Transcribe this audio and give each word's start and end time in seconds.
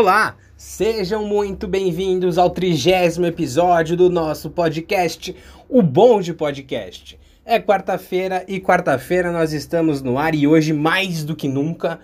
Olá, 0.00 0.36
sejam 0.56 1.24
muito 1.24 1.66
bem-vindos 1.66 2.38
ao 2.38 2.50
trigésimo 2.50 3.26
episódio 3.26 3.96
do 3.96 4.08
nosso 4.08 4.48
podcast, 4.48 5.34
o 5.68 5.82
Bom 5.82 6.20
de 6.20 6.32
Podcast. 6.32 7.18
É 7.44 7.58
quarta-feira 7.58 8.44
e 8.46 8.60
quarta-feira 8.60 9.32
nós 9.32 9.52
estamos 9.52 10.00
no 10.00 10.16
ar 10.16 10.36
e 10.36 10.46
hoje 10.46 10.72
mais 10.72 11.24
do 11.24 11.34
que 11.34 11.48
nunca 11.48 11.98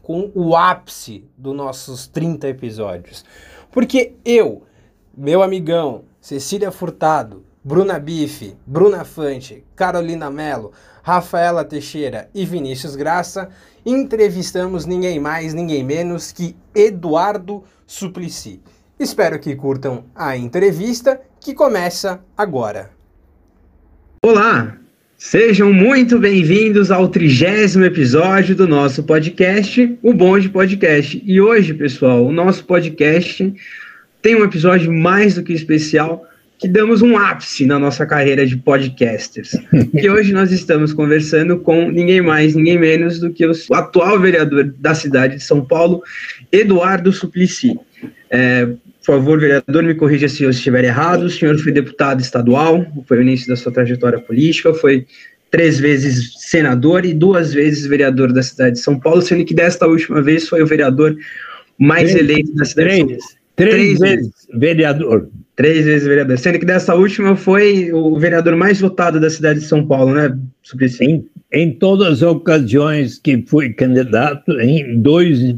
com 0.00 0.30
o 0.32 0.54
ápice 0.54 1.24
dos 1.36 1.52
nossos 1.52 2.06
30 2.06 2.46
episódios. 2.46 3.24
Porque 3.72 4.12
eu, 4.24 4.62
meu 5.12 5.42
amigão, 5.42 6.04
Cecília 6.20 6.70
Furtado, 6.70 7.44
Bruna 7.64 7.98
Bife, 7.98 8.54
Bruna 8.64 9.04
Fante, 9.04 9.64
Carolina 9.74 10.30
Mello, 10.30 10.70
Rafaela 11.02 11.64
Teixeira 11.64 12.28
e 12.34 12.44
Vinícius 12.44 12.94
Graça 12.94 13.48
entrevistamos 13.84 14.86
ninguém 14.86 15.18
mais, 15.18 15.54
ninguém 15.54 15.82
menos 15.82 16.32
que 16.32 16.54
Eduardo 16.74 17.64
Suplicy. 17.86 18.60
Espero 18.98 19.38
que 19.38 19.56
curtam 19.56 20.04
a 20.14 20.36
entrevista 20.36 21.20
que 21.40 21.54
começa 21.54 22.20
agora. 22.36 22.90
Olá, 24.22 24.76
sejam 25.16 25.72
muito 25.72 26.18
bem-vindos 26.18 26.90
ao 26.90 27.08
trigésimo 27.08 27.84
episódio 27.84 28.54
do 28.54 28.68
nosso 28.68 29.02
podcast, 29.02 29.98
o 30.02 30.12
Bonde 30.12 30.50
Podcast. 30.50 31.22
E 31.24 31.40
hoje, 31.40 31.72
pessoal, 31.72 32.26
o 32.26 32.30
nosso 32.30 32.64
podcast 32.64 33.54
tem 34.20 34.36
um 34.36 34.44
episódio 34.44 34.92
mais 34.92 35.34
do 35.34 35.42
que 35.42 35.54
especial 35.54 36.26
que 36.60 36.68
damos 36.68 37.00
um 37.00 37.16
ápice 37.16 37.64
na 37.64 37.78
nossa 37.78 38.04
carreira 38.04 38.46
de 38.46 38.54
podcasters. 38.54 39.52
e 39.94 40.10
hoje 40.10 40.30
nós 40.30 40.52
estamos 40.52 40.92
conversando 40.92 41.58
com 41.58 41.90
ninguém 41.90 42.20
mais, 42.20 42.54
ninguém 42.54 42.78
menos 42.78 43.18
do 43.18 43.32
que 43.32 43.46
o 43.46 43.52
atual 43.72 44.20
vereador 44.20 44.72
da 44.78 44.94
cidade 44.94 45.36
de 45.36 45.42
São 45.42 45.64
Paulo, 45.64 46.02
Eduardo 46.52 47.10
Suplicy. 47.12 47.80
É, 48.28 48.66
por 48.66 49.16
favor, 49.16 49.40
vereador, 49.40 49.82
me 49.82 49.94
corrija 49.94 50.28
se 50.28 50.42
eu 50.42 50.50
estiver 50.50 50.84
errado. 50.84 51.22
O 51.22 51.30
senhor 51.30 51.58
foi 51.58 51.72
deputado 51.72 52.20
estadual, 52.20 52.86
foi 53.08 53.18
o 53.18 53.22
início 53.22 53.48
da 53.48 53.56
sua 53.56 53.72
trajetória 53.72 54.18
política, 54.20 54.74
foi 54.74 55.06
três 55.50 55.80
vezes 55.80 56.34
senador 56.36 57.06
e 57.06 57.14
duas 57.14 57.54
vezes 57.54 57.86
vereador 57.86 58.34
da 58.34 58.42
cidade 58.42 58.76
de 58.76 58.82
São 58.82 59.00
Paulo, 59.00 59.22
sendo 59.22 59.46
que 59.46 59.54
desta 59.54 59.86
última 59.86 60.20
vez 60.20 60.46
foi 60.46 60.62
o 60.62 60.66
vereador 60.66 61.16
mais 61.78 62.10
três, 62.10 62.22
eleito 62.22 62.54
da 62.54 62.66
cidade 62.66 62.88
três, 62.88 63.06
de 63.06 63.14
São 63.14 63.18
Paulo. 63.18 63.40
Três, 63.56 63.74
três 63.74 63.98
vezes 63.98 64.32
vereador. 64.52 65.28
Três 65.60 65.84
vezes 65.84 66.08
vereador. 66.08 66.38
Sendo 66.38 66.58
que 66.58 66.64
dessa 66.64 66.94
última 66.94 67.36
foi 67.36 67.92
o 67.92 68.18
vereador 68.18 68.56
mais 68.56 68.80
votado 68.80 69.20
da 69.20 69.28
cidade 69.28 69.60
de 69.60 69.66
São 69.66 69.86
Paulo, 69.86 70.14
né, 70.14 70.34
Suplicy? 70.62 71.04
Em, 71.04 71.22
em 71.52 71.70
todas 71.70 72.08
as 72.08 72.22
ocasiões 72.22 73.18
que 73.18 73.44
fui 73.46 73.74
candidato, 73.74 74.58
em 74.58 74.98
dois, 74.98 75.54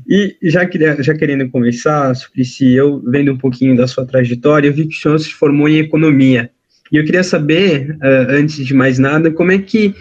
E 0.08 0.38
já, 0.44 0.66
queria, 0.66 1.02
já 1.02 1.14
querendo 1.14 1.50
começar, 1.50 2.14
Suplicy, 2.16 2.74
eu 2.74 3.02
vendo 3.08 3.32
um 3.32 3.38
pouquinho 3.38 3.76
da 3.76 3.88
sua 3.88 4.06
trajetória, 4.06 4.68
eu 4.68 4.74
vi 4.74 4.88
que 4.88 4.96
o 4.96 5.00
senhor 5.00 5.20
se 5.20 5.34
formou 5.34 5.68
em 5.68 5.80
economia. 5.80 6.50
E 6.92 6.98
eu 6.98 7.06
queria 7.06 7.24
saber, 7.24 7.92
uh, 7.92 8.32
antes 8.32 8.66
de 8.66 8.74
mais 8.74 8.98
nada, 8.98 9.32
como 9.32 9.52
é 9.52 9.60
que 9.60 9.94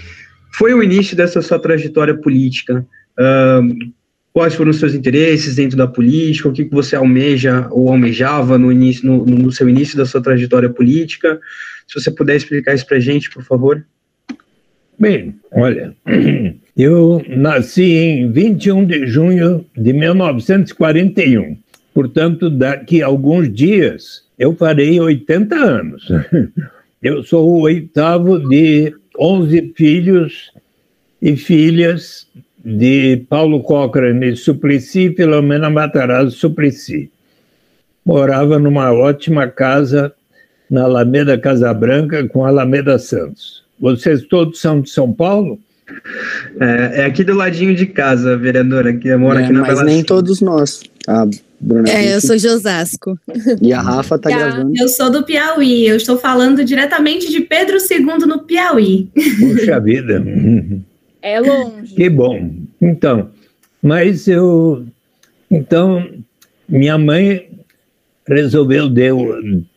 foi 0.55 0.73
o 0.73 0.83
início 0.83 1.17
dessa 1.17 1.43
sua 1.43 1.59
trajetória 1.59 2.15
política? 2.15 2.87
Uh, 3.19 3.93
quais 4.33 4.55
foram 4.55 4.71
os 4.71 4.79
seus 4.79 4.95
interesses 4.95 5.57
dentro 5.57 5.77
da 5.77 5.87
política, 5.87 6.49
o 6.49 6.53
que, 6.53 6.65
que 6.65 6.75
você 6.75 6.95
almeja 6.95 7.67
ou 7.71 7.89
almejava 7.89 8.57
no, 8.57 8.71
início, 8.71 9.05
no, 9.05 9.25
no 9.25 9.51
seu 9.51 9.69
início 9.69 9.97
da 9.97 10.07
sua 10.07 10.23
trajetória 10.23 10.71
política. 10.71 11.41
Se 11.87 12.01
você 12.01 12.11
puder 12.11 12.37
explicar 12.37 12.75
isso 12.75 12.87
para 12.87 12.99
a 12.99 13.01
gente, 13.01 13.31
por 13.31 13.43
favor. 13.43 13.85
Bem, 14.99 15.35
olha, 15.51 15.95
eu 16.79 17.21
nasci 17.29 17.93
em 17.93 18.31
21 18.31 18.87
de 18.87 19.07
junho 19.07 19.67
de 19.77 19.93
1941, 19.93 21.57
portanto, 21.93 22.49
daqui 22.49 23.03
a 23.03 23.07
alguns 23.07 23.53
dias 23.53 24.23
eu 24.39 24.55
farei 24.55 25.01
80 25.01 25.57
anos. 25.57 26.09
Eu 27.01 27.23
sou 27.23 27.49
o 27.49 27.61
oitavo 27.61 28.41
de 28.49 28.93
11 29.17 29.73
filhos 29.77 30.51
e 31.23 31.37
filhas 31.37 32.27
de 32.65 33.25
Paulo 33.29 33.63
Cochrane 33.63 34.35
Suplicy 34.37 35.07
e 35.07 35.15
Filomena 35.15 35.71
Matarazzo 35.71 36.33
Suplicy. 36.33 37.09
Morava 38.05 38.59
numa 38.59 38.93
ótima 38.93 39.47
casa 39.47 40.13
na 40.69 40.83
Alameda 40.85 41.39
Casabranca 41.39 42.27
com 42.27 42.45
Alameda 42.45 42.99
Santos. 42.99 43.63
Vocês 43.79 44.23
todos 44.25 44.61
são 44.61 44.81
de 44.81 44.91
São 44.91 45.13
Paulo? 45.13 45.61
É, 46.61 47.03
é 47.03 47.05
aqui 47.05 47.25
do 47.25 47.35
ladinho 47.35 47.75
de 47.75 47.87
casa, 47.87 48.37
vereadora, 48.37 48.93
que 48.93 49.15
mora 49.17 49.41
é, 49.41 49.45
aqui 49.45 49.53
na 49.53 49.61
Mas 49.61 49.83
nem 49.83 50.03
todos 50.03 50.41
nós. 50.41 50.83
A 51.07 51.27
Bruna 51.61 51.89
é, 51.91 52.15
eu 52.15 52.21
sou 52.21 52.37
de 52.37 52.47
Osasco. 52.47 53.19
E 53.61 53.73
a 53.73 53.81
Rafa 53.81 54.19
tá 54.19 54.29
gravando. 54.31 54.73
Eu 54.77 54.89
sou 54.89 55.11
do 55.11 55.25
Piauí. 55.25 55.87
Eu 55.87 55.97
estou 55.97 56.19
falando 56.19 56.65
diretamente 56.65 57.31
de 57.31 57.41
Pedro 57.41 57.79
II 57.79 58.27
no 58.27 58.41
Piauí. 58.41 59.09
Puxa 59.15 59.81
vida. 59.81 60.23
É 61.23 61.41
longe. 61.41 61.95
Que 61.95 62.09
bom. 62.09 62.51
Então, 62.81 63.31
mas 63.83 64.29
eu. 64.29 64.85
Então, 65.51 66.07
minha 66.69 66.99
mãe 66.99 67.49
resolveu 68.27 68.89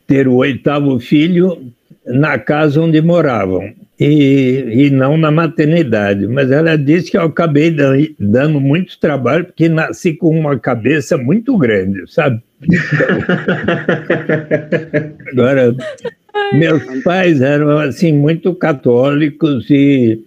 ter 0.05 0.27
o 0.27 0.35
oitavo 0.35 0.99
filho 0.99 1.71
na 2.05 2.37
casa 2.37 2.81
onde 2.81 3.01
moravam. 3.01 3.73
E, 4.03 4.85
e 4.85 4.89
não 4.89 5.15
na 5.15 5.29
maternidade. 5.29 6.27
Mas 6.27 6.49
ela 6.49 6.75
disse 6.75 7.11
que 7.11 7.17
eu 7.17 7.21
acabei 7.21 7.69
dando 8.19 8.59
muito 8.59 8.99
trabalho, 8.99 9.45
porque 9.45 9.69
nasci 9.69 10.13
com 10.13 10.39
uma 10.39 10.57
cabeça 10.57 11.19
muito 11.19 11.55
grande, 11.55 12.11
sabe? 12.11 12.41
Agora, 15.31 15.75
meus 16.53 17.03
pais 17.03 17.41
eram 17.41 17.77
assim 17.77 18.11
muito 18.11 18.55
católicos 18.55 19.69
e 19.69 20.19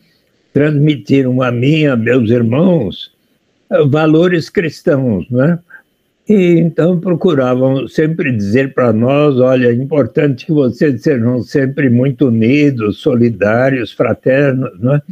transmitiram 0.52 1.42
a 1.42 1.50
mim, 1.50 1.86
a 1.86 1.96
meus 1.96 2.30
irmãos, 2.30 3.10
valores 3.88 4.48
cristãos, 4.48 5.28
né? 5.28 5.58
E 6.28 6.58
então 6.58 6.98
procuravam 6.98 7.86
sempre 7.86 8.32
dizer 8.32 8.72
para 8.72 8.92
nós: 8.92 9.38
olha, 9.38 9.68
é 9.68 9.74
importante 9.74 10.46
que 10.46 10.52
vocês 10.52 11.02
sejam 11.02 11.42
sempre 11.42 11.90
muito 11.90 12.28
unidos, 12.28 12.98
solidários, 12.98 13.92
fraternos, 13.92 14.78
né? 14.80 15.02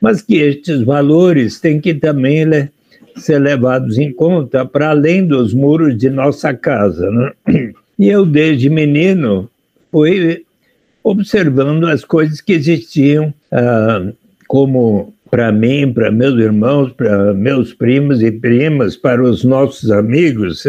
mas 0.00 0.20
que 0.20 0.36
estes 0.36 0.82
valores 0.82 1.58
têm 1.60 1.80
que 1.80 1.94
também 1.94 2.68
ser 3.16 3.38
levados 3.38 3.96
em 3.96 4.12
conta 4.12 4.66
para 4.66 4.90
além 4.90 5.26
dos 5.26 5.54
muros 5.54 5.96
de 5.96 6.10
nossa 6.10 6.52
casa. 6.52 7.10
Né? 7.10 7.72
E 7.98 8.08
eu, 8.08 8.26
desde 8.26 8.68
menino, 8.68 9.48
fui 9.90 10.44
observando 11.02 11.86
as 11.86 12.04
coisas 12.04 12.40
que 12.40 12.52
existiam 12.52 13.32
ah, 13.52 14.10
como 14.48 15.14
para 15.34 15.50
mim, 15.50 15.92
para 15.92 16.12
meus 16.12 16.38
irmãos, 16.38 16.92
para 16.92 17.34
meus 17.34 17.74
primos 17.74 18.22
e 18.22 18.30
primas, 18.30 18.96
para 18.96 19.20
os 19.20 19.42
nossos 19.42 19.90
amigos, 19.90 20.62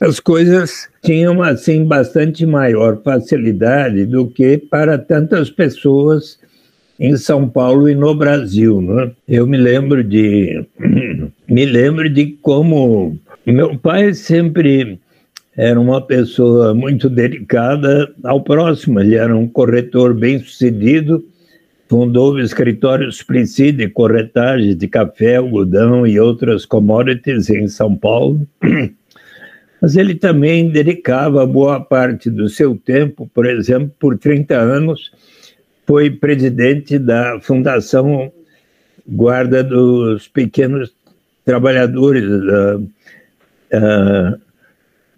as 0.00 0.18
coisas 0.18 0.88
tinham 1.04 1.42
assim 1.42 1.84
bastante 1.84 2.46
maior 2.46 3.02
facilidade 3.02 4.06
do 4.06 4.26
que 4.26 4.56
para 4.56 4.96
tantas 4.96 5.50
pessoas 5.50 6.38
em 6.98 7.14
São 7.18 7.46
Paulo 7.46 7.86
e 7.86 7.94
no 7.94 8.14
Brasil, 8.14 8.80
né? 8.80 9.10
Eu 9.28 9.46
me 9.46 9.58
lembro 9.58 10.02
de 10.02 10.64
me 11.46 11.66
lembro 11.66 12.08
de 12.08 12.38
como 12.40 13.18
meu 13.44 13.76
pai 13.76 14.14
sempre 14.14 14.98
era 15.54 15.78
uma 15.78 16.00
pessoa 16.00 16.72
muito 16.72 17.10
dedicada 17.10 18.10
ao 18.24 18.40
próximo, 18.40 18.98
ele 18.98 19.16
era 19.16 19.36
um 19.36 19.46
corretor 19.46 20.14
bem-sucedido 20.14 21.22
fundou 21.94 22.32
o 22.32 22.40
escritório 22.40 23.12
Suplicy 23.12 23.70
de 23.70 23.88
corretagem 23.88 24.76
de 24.76 24.88
café, 24.88 25.36
algodão 25.36 26.04
e 26.04 26.18
outras 26.18 26.66
commodities 26.66 27.48
em 27.48 27.68
São 27.68 27.94
Paulo. 27.94 28.44
Mas 29.80 29.94
ele 29.94 30.16
também 30.16 30.70
dedicava 30.70 31.46
boa 31.46 31.78
parte 31.78 32.28
do 32.28 32.48
seu 32.48 32.74
tempo, 32.74 33.30
por 33.32 33.46
exemplo, 33.46 33.94
por 33.96 34.18
30 34.18 34.56
anos, 34.56 35.12
foi 35.86 36.10
presidente 36.10 36.98
da 36.98 37.38
Fundação 37.40 38.32
Guarda 39.06 39.62
dos 39.62 40.26
Pequenos 40.26 40.92
Trabalhadores, 41.44 42.24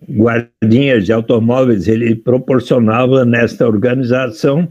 guardinhas 0.06 1.06
de 1.06 1.12
automóveis. 1.14 1.88
Ele 1.88 2.14
proporcionava 2.14 3.24
nesta 3.24 3.66
organização 3.66 4.68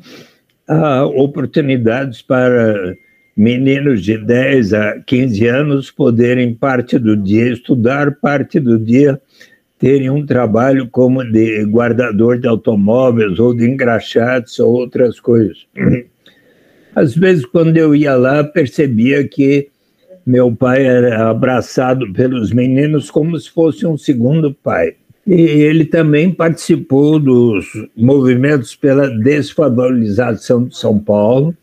uh, 0.70 1.06
oportunidades 1.22 2.22
para 2.22 2.96
meninos 3.36 4.04
de 4.04 4.18
10 4.18 4.74
a 4.74 5.00
15 5.02 5.48
anos 5.48 5.92
poderem 5.92 6.54
parte 6.54 6.98
do 6.98 7.18
dia 7.18 7.52
estudar, 7.52 8.16
parte 8.16 8.60
do 8.60 8.80
dia 8.80 9.20
terem 9.78 10.10
um 10.10 10.26
trabalho 10.26 10.88
como 10.90 11.24
de 11.24 11.64
guardador 11.66 12.40
de 12.40 12.48
automóveis 12.48 13.40
ou 13.40 13.54
de 13.54 13.70
engraxates 13.70 14.58
ou 14.60 14.72
outras 14.72 15.20
coisas. 15.20 15.68
Às 16.96 17.14
vezes, 17.14 17.46
quando 17.46 17.76
eu 17.76 17.94
ia 17.94 18.16
lá, 18.16 18.42
percebia 18.42 19.28
que 19.28 19.68
meu 20.26 20.56
pai 20.56 20.86
era 20.86 21.30
abraçado 21.30 22.12
pelos 22.14 22.52
meninos 22.52 23.12
como 23.12 23.38
se 23.38 23.50
fosse 23.50 23.86
um 23.86 23.98
segundo 23.98 24.54
pai. 24.54 24.96
E 25.26 25.34
ele 25.34 25.86
também 25.86 26.32
participou 26.32 27.20
dos 27.20 27.66
movimentos 27.96 28.76
pela 28.76 29.10
desfavorização 29.10 30.66
de 30.66 30.78
São 30.78 31.00
Paulo. 31.00 31.56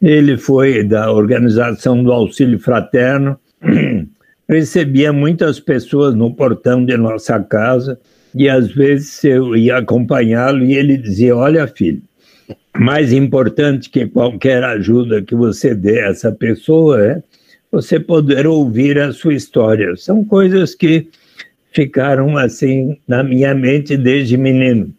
Ele 0.00 0.38
foi 0.38 0.82
da 0.82 1.12
organização 1.12 2.02
do 2.02 2.10
Auxílio 2.10 2.58
Fraterno, 2.58 3.38
recebia 4.48 5.12
muitas 5.12 5.60
pessoas 5.60 6.14
no 6.14 6.34
portão 6.34 6.84
de 6.84 6.96
nossa 6.96 7.38
casa 7.38 8.00
e 8.34 8.48
às 8.48 8.72
vezes 8.72 9.22
eu 9.24 9.54
ia 9.54 9.76
acompanhá-lo 9.76 10.64
e 10.64 10.74
ele 10.74 10.96
dizia: 10.96 11.36
Olha, 11.36 11.66
filho, 11.66 12.00
mais 12.78 13.12
importante 13.12 13.90
que 13.90 14.06
qualquer 14.06 14.64
ajuda 14.64 15.20
que 15.22 15.34
você 15.34 15.74
dê 15.74 16.00
a 16.00 16.08
essa 16.08 16.32
pessoa 16.32 17.00
é 17.02 17.22
você 17.70 18.00
poder 18.00 18.46
ouvir 18.46 18.98
a 18.98 19.12
sua 19.12 19.34
história. 19.34 19.94
São 19.96 20.24
coisas 20.24 20.74
que 20.74 21.08
ficaram 21.72 22.36
assim 22.36 22.98
na 23.06 23.22
minha 23.22 23.54
mente 23.54 23.96
desde 23.96 24.36
menino. 24.36 24.92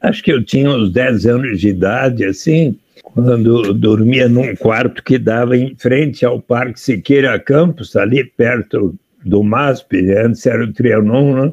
Acho 0.00 0.22
que 0.22 0.32
eu 0.32 0.44
tinha 0.44 0.70
uns 0.70 0.92
10 0.92 1.26
anos 1.26 1.60
de 1.60 1.68
idade, 1.68 2.24
assim, 2.24 2.78
quando 3.02 3.72
dormia 3.72 4.28
num 4.28 4.54
quarto 4.56 5.02
que 5.02 5.18
dava 5.18 5.56
em 5.56 5.74
frente 5.76 6.26
ao 6.26 6.40
Parque 6.40 6.78
Siqueira 6.78 7.38
Campos, 7.38 7.96
ali 7.96 8.24
perto 8.24 8.94
do 9.24 9.42
MASP, 9.42 10.12
antes 10.12 10.44
era 10.44 10.62
o 10.62 10.72
Trianon, 10.72 11.52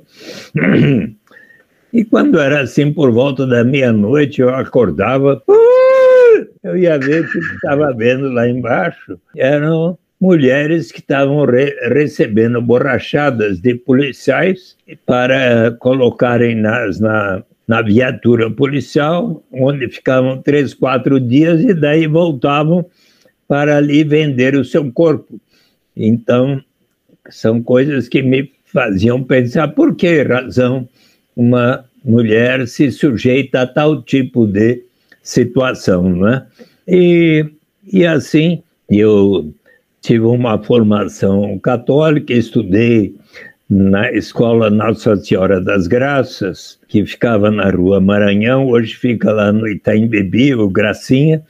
né? 0.54 1.12
E 1.94 2.06
quando 2.06 2.40
era 2.40 2.62
assim, 2.62 2.94
por 2.94 3.12
volta 3.12 3.46
da 3.46 3.66
meia-noite, 3.66 4.40
eu 4.40 4.48
acordava, 4.48 5.44
eu 6.64 6.78
ia 6.78 6.98
ver 6.98 7.26
o 7.26 7.30
que 7.30 7.38
estava 7.38 7.94
vendo 7.94 8.32
lá 8.32 8.48
embaixo. 8.48 9.20
Eram 9.36 9.98
mulheres 10.22 10.92
que 10.92 11.00
estavam 11.00 11.44
re 11.46 11.76
recebendo 11.90 12.62
borrachadas 12.62 13.60
de 13.60 13.74
policiais 13.74 14.78
para 15.04 15.72
colocarem 15.80 16.56
nas, 16.56 17.00
na, 17.00 17.44
na 17.68 17.82
viatura 17.82 18.52
policial, 18.52 19.44
onde 19.52 19.90
ficavam 19.90 20.40
três, 20.40 20.76
quatro 20.76 21.20
dias 21.20 21.62
e 21.62 21.74
daí 21.74 22.06
voltavam 22.06 22.86
para 23.48 23.78
ali 23.78 24.04
vender 24.04 24.56
o 24.56 24.64
seu 24.64 24.92
corpo. 24.92 25.42
Então, 25.98 26.64
são 27.30 27.62
coisas 27.64 28.08
que 28.08 28.22
me 28.22 28.52
faziam 28.66 29.24
pensar 29.24 29.70
por 29.70 29.96
que 29.96 30.22
razão 30.22 30.88
uma 31.36 31.84
mulher 32.06 32.68
se 32.68 32.92
sujeita 32.92 33.62
a 33.62 33.68
tal 33.68 34.04
tipo 34.04 34.46
de 34.46 34.84
situação, 35.24 36.16
né? 36.16 36.46
E, 36.88 37.46
e 37.92 38.06
assim, 38.06 38.62
eu 38.90 39.54
tive 40.02 40.26
uma 40.26 40.58
formação 40.58 41.58
católica, 41.60 42.34
estudei 42.34 43.16
na 43.70 44.12
Escola 44.12 44.70
Nossa 44.70 45.16
Senhora 45.16 45.62
das 45.62 45.88
Graças, 45.88 46.78
que 46.90 47.06
ficava 47.06 47.50
na 47.50 47.70
Rua 47.70 48.02
Maranhão, 48.02 48.68
hoje 48.68 48.96
fica 48.96 49.32
lá 49.32 49.54
no 49.54 49.68
Itaim 49.68 50.08
Bebi, 50.08 50.54
o 50.56 50.68
Gracinha. 50.68 51.42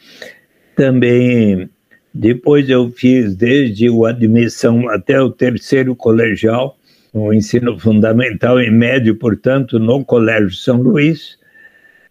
Também, 0.76 1.68
depois 2.14 2.70
eu 2.70 2.92
fiz 2.92 3.36
desde 3.36 3.88
a 3.88 4.10
admissão 4.10 4.88
até 4.90 5.20
o 5.20 5.32
terceiro 5.32 5.96
colegial, 5.96 6.78
o 7.14 7.34
ensino 7.34 7.80
fundamental 7.80 8.62
e 8.62 8.70
médio, 8.70 9.16
portanto, 9.16 9.80
no 9.80 10.04
Colégio 10.06 10.52
São 10.52 10.82
Luís. 10.82 11.38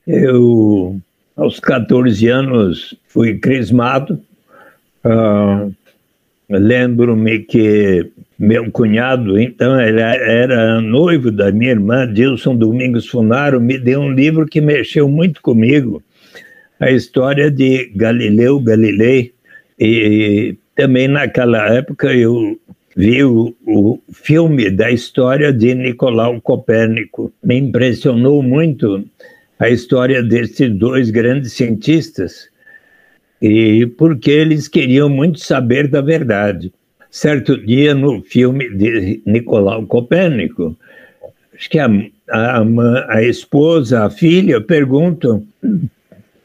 Eu, 0.07 0.99
aos 1.37 1.61
14 1.61 2.27
anos, 2.29 2.97
fui 3.07 3.39
crismado. 3.39 4.21
Uh, 5.05 5.73
Lembro-me 6.51 7.39
que 7.41 8.11
meu 8.37 8.69
cunhado, 8.73 9.39
então, 9.39 9.81
ele 9.81 10.01
era 10.01 10.81
noivo 10.81 11.31
da 11.31 11.53
minha 11.53 11.71
irmã, 11.71 12.13
Dilson 12.13 12.57
Domingos 12.57 13.07
Funaro, 13.07 13.61
me 13.61 13.79
deu 13.79 14.01
um 14.01 14.11
livro 14.11 14.47
que 14.47 14.61
mexeu 14.61 15.09
muito 15.09 15.41
comigo, 15.41 16.03
a 16.81 16.91
história 16.91 17.51
de 17.51 17.93
Galileu 17.95 18.59
Galilei. 18.59 19.33
E 19.79 20.57
também 20.75 21.07
naquela 21.07 21.73
época 21.73 22.13
eu 22.13 22.59
vi 22.97 23.23
o, 23.23 23.55
o 23.65 24.01
filme 24.13 24.71
da 24.71 24.91
história 24.91 25.53
de 25.53 25.73
Nicolau 25.73 26.41
Copérnico. 26.41 27.33
Me 27.45 27.59
impressionou 27.59 28.43
muito 28.43 29.05
a 29.59 29.69
história 29.71 30.21
desses 30.21 30.69
dois 30.71 31.11
grandes 31.11 31.53
cientistas 31.53 32.50
e 33.41 33.87
porque 33.87 34.31
eles 34.31 34.69
queriam 34.69 35.09
muito 35.09 35.41
saber 35.41 35.89
da 35.89 36.01
verdade. 36.01 36.73
Certo 37.11 37.57
dia, 37.57 37.95
no 37.95 38.23
filme 38.23 38.69
de 38.69 39.23
Nicolau 39.27 39.85
Copérnico, 39.87 40.77
acho 41.55 41.69
que 41.69 41.79
a, 41.79 41.89
a, 42.29 42.63
a 43.09 43.23
esposa, 43.23 44.05
a 44.05 44.11
filha 44.11 44.61
perguntam: 44.61 45.45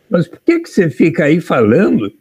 Mas 0.09 0.27
por 0.27 0.39
que, 0.43 0.59
que 0.59 0.69
você 0.69 0.89
fica 0.89 1.25
aí 1.25 1.39
falando 1.39 2.11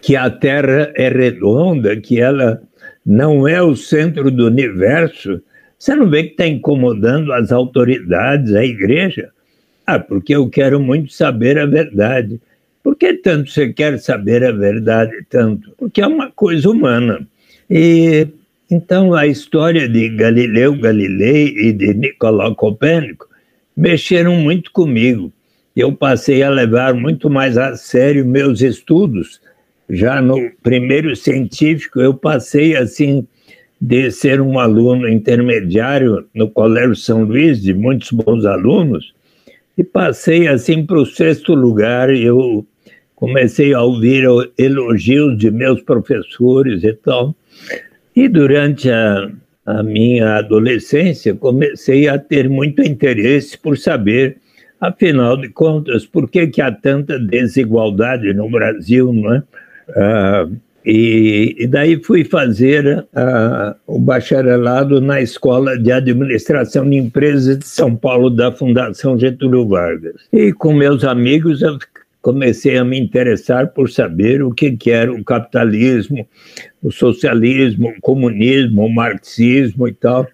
que 0.00 0.14
a 0.14 0.30
Terra 0.30 0.92
é 0.94 1.08
redonda, 1.08 1.96
que 1.96 2.20
ela 2.20 2.62
não 3.04 3.48
é 3.48 3.60
o 3.62 3.74
centro 3.74 4.30
do 4.30 4.46
universo? 4.46 5.42
Você 5.78 5.94
não 5.94 6.08
vê 6.08 6.24
que 6.24 6.30
está 6.30 6.46
incomodando 6.46 7.32
as 7.32 7.50
autoridades, 7.50 8.54
a 8.54 8.64
igreja? 8.64 9.30
Ah, 9.86 9.98
porque 9.98 10.34
eu 10.34 10.48
quero 10.48 10.78
muito 10.78 11.12
saber 11.12 11.58
a 11.58 11.66
verdade. 11.66 12.40
Por 12.88 12.96
que 12.96 13.12
tanto 13.12 13.50
você 13.50 13.70
quer 13.70 13.98
saber 13.98 14.42
a 14.42 14.50
verdade 14.50 15.12
tanto? 15.28 15.74
Porque 15.76 16.00
é 16.00 16.06
uma 16.06 16.30
coisa 16.30 16.70
humana. 16.70 17.20
E 17.68 18.26
então 18.70 19.12
a 19.12 19.26
história 19.26 19.86
de 19.86 20.08
Galileu 20.08 20.74
Galilei 20.74 21.48
e 21.48 21.70
de 21.70 21.92
Nicolau 21.92 22.54
Copérnico 22.54 23.28
mexeram 23.76 24.36
muito 24.36 24.72
comigo. 24.72 25.30
Eu 25.76 25.92
passei 25.92 26.42
a 26.42 26.48
levar 26.48 26.94
muito 26.94 27.28
mais 27.28 27.58
a 27.58 27.76
sério 27.76 28.24
meus 28.24 28.62
estudos. 28.62 29.38
Já 29.90 30.22
no 30.22 30.50
primeiro 30.62 31.14
científico, 31.14 32.00
eu 32.00 32.14
passei 32.14 32.74
assim 32.74 33.28
de 33.78 34.10
ser 34.10 34.40
um 34.40 34.58
aluno 34.58 35.06
intermediário 35.06 36.26
no 36.34 36.48
Colégio 36.48 36.96
São 36.96 37.22
Luís, 37.22 37.60
de 37.60 37.74
muitos 37.74 38.12
bons 38.12 38.46
alunos, 38.46 39.12
e 39.76 39.84
passei 39.84 40.48
assim 40.48 40.86
para 40.86 40.98
o 40.98 41.04
sexto 41.04 41.54
lugar. 41.54 42.08
Eu 42.08 42.66
comecei 43.18 43.74
a 43.74 43.82
ouvir 43.82 44.22
elogios 44.56 45.36
de 45.36 45.50
meus 45.50 45.82
professores 45.82 46.84
e 46.84 46.92
tal. 46.92 47.34
E 48.14 48.28
durante 48.28 48.88
a, 48.88 49.28
a 49.66 49.82
minha 49.82 50.36
adolescência, 50.36 51.34
comecei 51.34 52.08
a 52.08 52.16
ter 52.16 52.48
muito 52.48 52.80
interesse 52.80 53.58
por 53.58 53.76
saber, 53.76 54.36
afinal 54.80 55.36
de 55.36 55.48
contas, 55.48 56.06
por 56.06 56.30
que, 56.30 56.46
que 56.46 56.62
há 56.62 56.70
tanta 56.70 57.18
desigualdade 57.18 58.32
no 58.32 58.48
Brasil, 58.48 59.12
não 59.12 59.34
é? 59.34 59.42
Ah, 59.96 60.48
e, 60.86 61.56
e, 61.58 61.66
daí 61.66 62.02
fui 62.02 62.24
fazer 62.24 62.98
uh, 62.98 63.74
o 63.86 63.98
bacharelado 63.98 65.00
na 65.00 65.20
Escola 65.20 65.76
de 65.76 65.90
Administração 65.90 66.88
de 66.88 66.96
Empresas 66.96 67.58
de 67.58 67.66
São 67.66 67.96
Paulo, 67.96 68.30
da 68.30 68.52
Fundação 68.52 69.18
Getúlio 69.18 69.66
Vargas. 69.66 70.14
E 70.32 70.52
com 70.52 70.72
meus 70.72 71.04
amigos 71.04 71.60
eu 71.60 71.76
comecei 72.28 72.76
a 72.76 72.84
me 72.84 73.00
interessar 73.00 73.68
por 73.68 73.88
saber 73.88 74.42
o 74.42 74.52
que, 74.52 74.76
que 74.76 74.90
era 74.90 75.10
o 75.10 75.24
capitalismo, 75.24 76.28
o 76.82 76.92
socialismo, 76.92 77.88
o 77.88 78.00
comunismo, 78.02 78.84
o 78.84 78.94
marxismo 78.94 79.88
e 79.88 79.94
tal. 79.94 80.26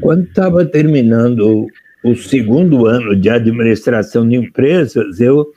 Quando 0.00 0.22
estava 0.22 0.64
terminando 0.64 1.66
o 2.04 2.14
segundo 2.14 2.86
ano 2.86 3.16
de 3.16 3.28
administração 3.28 4.28
de 4.28 4.36
empresas, 4.36 5.20
eu 5.20 5.52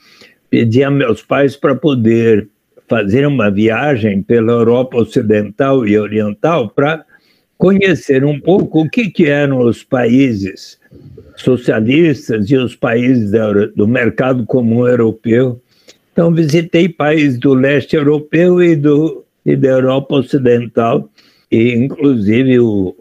pedi 0.50 0.84
a 0.84 0.90
meus 0.90 1.22
pais 1.22 1.56
para 1.56 1.76
poder 1.76 2.48
fazer 2.88 3.28
uma 3.28 3.52
viagem 3.52 4.24
pela 4.24 4.54
Europa 4.54 4.98
Ocidental 4.98 5.88
e 5.88 6.00
Oriental 6.00 6.70
para 6.70 7.06
conhecer 7.60 8.26
um 8.26 8.40
pouco 8.40 8.82
o 8.82 8.90
que, 8.90 9.12
que 9.12 9.28
eram 9.28 9.60
os 9.60 9.84
países 9.84 10.80
socialistas 11.36 12.50
e 12.50 12.58
os 12.58 12.76
países 12.76 13.32
do 13.76 13.88
mercado 13.88 14.46
comum 14.46 14.88
europeu. 14.88 15.62
Então, 16.12 16.32
visitei 16.32 16.88
países 16.88 17.40
do 17.40 17.54
leste 17.54 17.96
europeu 17.96 18.62
e, 18.62 18.76
do, 18.76 19.26
e 19.46 19.56
da 19.56 19.70
Europa 19.70 20.16
Ocidental, 20.16 21.10
e 21.52 21.74
inclusive 21.74 22.60
o 22.60 22.96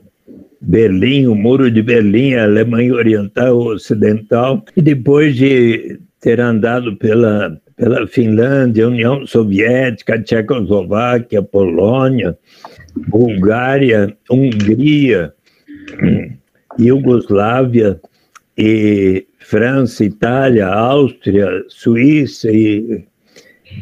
Berlim, 0.61 1.27
o 1.27 1.35
Muro 1.35 1.71
de 1.71 1.83
Berlim, 1.83 2.35
a 2.35 2.45
Alemanha 2.45 2.95
Oriental 2.95 3.57
Ocidental, 3.59 4.65
e 4.77 4.81
depois 4.81 5.37
de 5.37 6.01
ter 6.21 6.41
andado 6.41 6.97
pela, 6.97 7.61
pela 7.77 8.07
Finlândia, 8.07 8.89
União 8.89 9.27
Soviética, 9.27 10.19
Tchecoslováquia, 10.19 11.43
Polônia, 11.43 12.39
Bulgária, 13.09 14.17
Hungria, 14.31 15.35
Iugoslávia 16.79 18.01
e 18.57 19.27
França, 19.39 20.05
Itália, 20.05 20.67
Áustria, 20.67 21.65
Suíça 21.69 22.51
e 22.51 23.05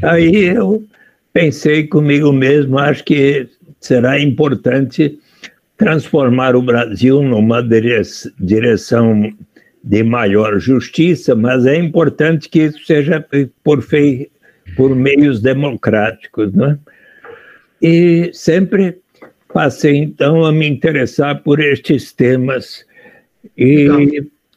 aí 0.03 0.47
eu 0.47 0.85
pensei 1.33 1.87
comigo 1.87 2.33
mesmo, 2.33 2.79
acho 2.79 3.05
que 3.05 3.49
será 3.81 4.21
importante 4.21 5.19
transformar 5.77 6.55
o 6.55 6.62
Brasil 6.62 7.23
numa 7.23 7.67
direção 8.39 9.33
de 9.83 10.03
maior 10.03 10.59
justiça, 10.59 11.35
mas 11.35 11.65
é 11.65 11.77
importante 11.77 12.49
que 12.49 12.65
isso 12.65 12.85
seja 12.85 13.25
por, 13.65 13.83
fei, 13.83 14.31
por 14.77 14.95
meios 14.95 15.41
democráticos, 15.41 16.53
né? 16.53 16.79
E 17.81 18.31
sempre 18.35 18.99
passei 19.53 19.97
então 19.97 20.45
a 20.45 20.53
me 20.53 20.69
interessar 20.69 21.43
por 21.43 21.61
estes 21.61 22.12
temas. 22.12 22.85
E. 23.57 23.89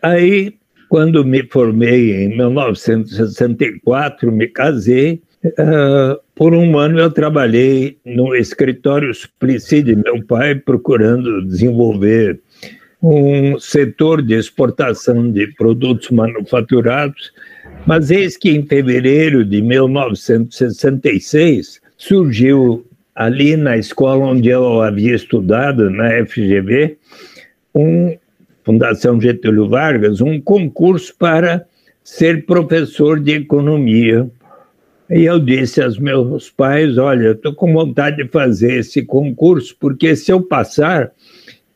aí, 0.03 0.53
quando 0.89 1.25
me 1.25 1.41
formei 1.48 2.25
em 2.25 2.38
1964, 2.38 4.31
me 4.31 4.48
casei. 4.48 5.19
Uh, 5.43 6.22
por 6.36 6.53
um 6.53 6.77
ano 6.77 7.00
eu 7.00 7.10
trabalhei 7.12 7.98
no 8.05 8.36
escritório 8.36 9.12
Suplicy 9.13 9.81
de 9.81 9.95
meu 9.95 10.24
pai, 10.25 10.55
procurando 10.55 11.45
desenvolver 11.45 12.41
um 13.01 13.57
setor 13.60 14.22
de 14.22 14.36
exportação 14.36 15.29
de 15.29 15.48
produtos 15.55 16.10
manufaturados, 16.10 17.33
mas 17.86 18.10
eis 18.10 18.38
que 18.38 18.51
em 18.51 18.65
fevereiro 18.65 19.43
de 19.43 19.62
1966 19.62 21.81
surgiu 21.98 22.86
ali 23.13 23.57
na 23.57 23.75
escola 23.77 24.24
onde 24.25 24.48
eu 24.48 24.81
havia 24.81 25.15
estudado, 25.15 25.89
na 25.89 26.25
FGV, 26.25 26.98
um 27.75 28.15
Fundação 28.63 29.20
Getúlio 29.20 29.67
Vargas, 29.67 30.22
um 30.22 30.39
concurso 30.39 31.13
para 31.17 31.65
ser 32.03 32.46
professor 32.46 33.20
de 33.20 33.34
economia. 33.34 34.29
E 35.10 35.25
eu 35.25 35.39
disse 35.39 35.82
aos 35.82 35.98
meus 35.98 36.50
pais: 36.50 36.98
Olha, 36.98 37.32
estou 37.32 37.53
com 37.53 37.72
vontade 37.72 38.17
de 38.17 38.29
fazer 38.29 38.79
esse 38.79 39.03
concurso, 39.03 39.75
porque 39.79 40.15
se 40.15 40.32
eu 40.32 40.41
passar, 40.41 41.12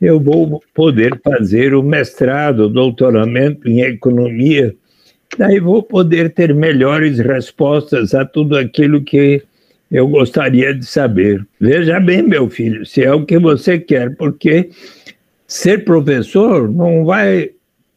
eu 0.02 0.20
vou 0.20 0.62
poder 0.74 1.20
fazer 1.24 1.74
o 1.74 1.84
mestrado, 1.84 2.62
o 2.62 2.70
doutoramento 2.70 3.68
em 3.68 3.82
economia, 3.82 4.76
daí 5.38 5.60
vou 5.60 5.84
poder 5.84 6.34
ter 6.34 6.54
melhores 6.54 7.20
respostas 7.20 8.14
a 8.14 8.24
tudo 8.24 8.58
aquilo 8.58 9.02
que 9.02 9.42
eu 9.92 10.08
gostaria 10.08 10.74
de 10.74 10.86
saber. 10.86 11.46
Veja 11.60 12.00
bem, 12.00 12.22
meu 12.22 12.50
filho, 12.50 12.86
se 12.86 13.04
é 13.04 13.14
o 13.14 13.26
que 13.26 13.40
você 13.40 13.80
quer, 13.80 14.16
porque 14.16 14.70
ser 15.48 15.86
professor 15.86 16.70
não 16.70 17.06
vai 17.06 17.52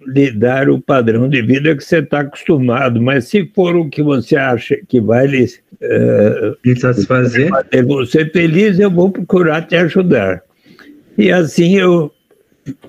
lhe 0.06 0.30
dar 0.30 0.70
o 0.70 0.80
padrão 0.80 1.28
de 1.28 1.42
vida 1.42 1.76
que 1.76 1.84
você 1.84 1.98
está 1.98 2.20
acostumado, 2.20 3.02
mas 3.02 3.26
se 3.26 3.50
for 3.54 3.76
o 3.76 3.88
que 3.88 4.02
você 4.02 4.36
acha 4.36 4.78
que 4.88 5.00
vai 5.00 5.26
lhe, 5.26 5.44
uh, 5.44 6.80
satisfazer, 6.80 7.48
fazer 7.50 7.84
você 7.84 8.24
feliz, 8.24 8.78
eu 8.78 8.90
vou 8.90 9.10
procurar 9.10 9.66
te 9.66 9.76
ajudar. 9.76 10.42
E 11.18 11.30
assim 11.30 11.76
eu 11.76 12.10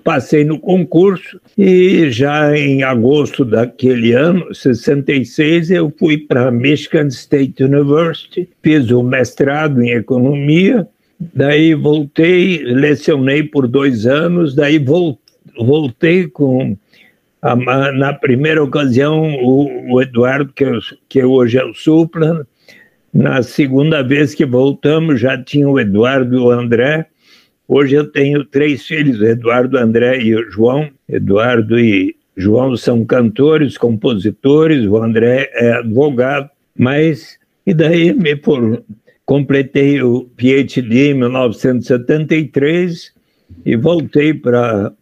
passei 0.04 0.44
no 0.44 0.60
concurso 0.60 1.40
e 1.58 2.10
já 2.10 2.56
em 2.58 2.84
agosto 2.84 3.44
daquele 3.44 4.14
ano, 4.14 4.54
66, 4.54 5.72
eu 5.72 5.94
fui 5.98 6.18
para 6.18 6.52
Michigan 6.52 7.08
State 7.08 7.64
University, 7.64 8.50
fiz 8.62 8.92
o 8.92 9.04
mestrado 9.04 9.82
em 9.82 9.92
economia, 9.92 10.88
daí 11.34 11.74
voltei, 11.74 12.64
lecionei 12.64 13.44
por 13.44 13.68
dois 13.68 14.06
anos, 14.06 14.56
daí 14.56 14.84
voltei 15.60 16.28
com 16.28 16.78
na 17.96 18.14
primeira 18.14 18.64
ocasião 18.64 19.36
o, 19.44 19.94
o 19.94 20.02
Eduardo 20.02 20.54
que, 20.54 20.64
eu, 20.64 20.80
que 21.10 21.24
hoje 21.24 21.58
é 21.58 21.66
o 21.66 21.74
Supla, 21.74 22.46
na 23.12 23.42
segunda 23.42 24.04
vez 24.04 24.36
que 24.36 24.46
voltamos 24.46 25.20
já 25.20 25.42
tinha 25.42 25.68
o 25.68 25.80
Eduardo 25.80 26.36
e 26.36 26.40
o 26.40 26.52
André 26.52 27.08
Hoje 27.74 27.96
eu 27.96 28.06
tenho 28.06 28.44
três 28.44 28.86
filhos, 28.86 29.22
Eduardo, 29.22 29.78
André 29.78 30.18
e 30.18 30.36
João. 30.52 30.90
Eduardo 31.08 31.80
e 31.80 32.18
João 32.36 32.76
são 32.76 33.06
cantores, 33.06 33.78
compositores, 33.78 34.86
o 34.86 34.98
André 34.98 35.50
é 35.54 35.72
advogado, 35.76 36.50
mas 36.78 37.40
e 37.66 37.74
daí 37.74 38.12
me 38.12 38.36
por, 38.36 38.84
completei 39.26 40.02
o 40.02 40.30
PhD 40.36 41.12
em 41.12 41.14
1973 41.16 43.14
e 43.66 43.76
voltei 43.76 44.34
para 44.34 44.88
a 44.88 44.94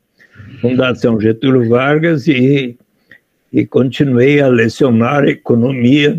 Fundação 0.61 1.19
Getúlio 1.19 1.69
Vargas 1.69 2.27
e, 2.27 2.77
e 3.51 3.65
continuei 3.65 4.41
a 4.41 4.47
lecionar 4.47 5.25
economia 5.25 6.17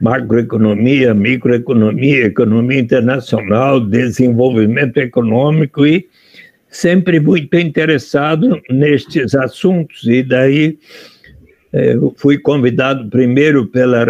macroeconomia, 0.00 1.14
microeconomia, 1.14 2.26
economia 2.26 2.78
internacional, 2.78 3.80
desenvolvimento 3.80 4.98
econômico 4.98 5.86
e 5.86 6.06
sempre 6.68 7.20
muito 7.20 7.56
interessado 7.56 8.60
nestes 8.68 9.34
assuntos. 9.34 10.06
E 10.06 10.22
daí 10.22 10.78
eh, 11.72 11.94
eu 11.94 12.12
fui 12.16 12.38
convidado 12.38 13.08
primeiro 13.08 13.66
pela, 13.66 14.04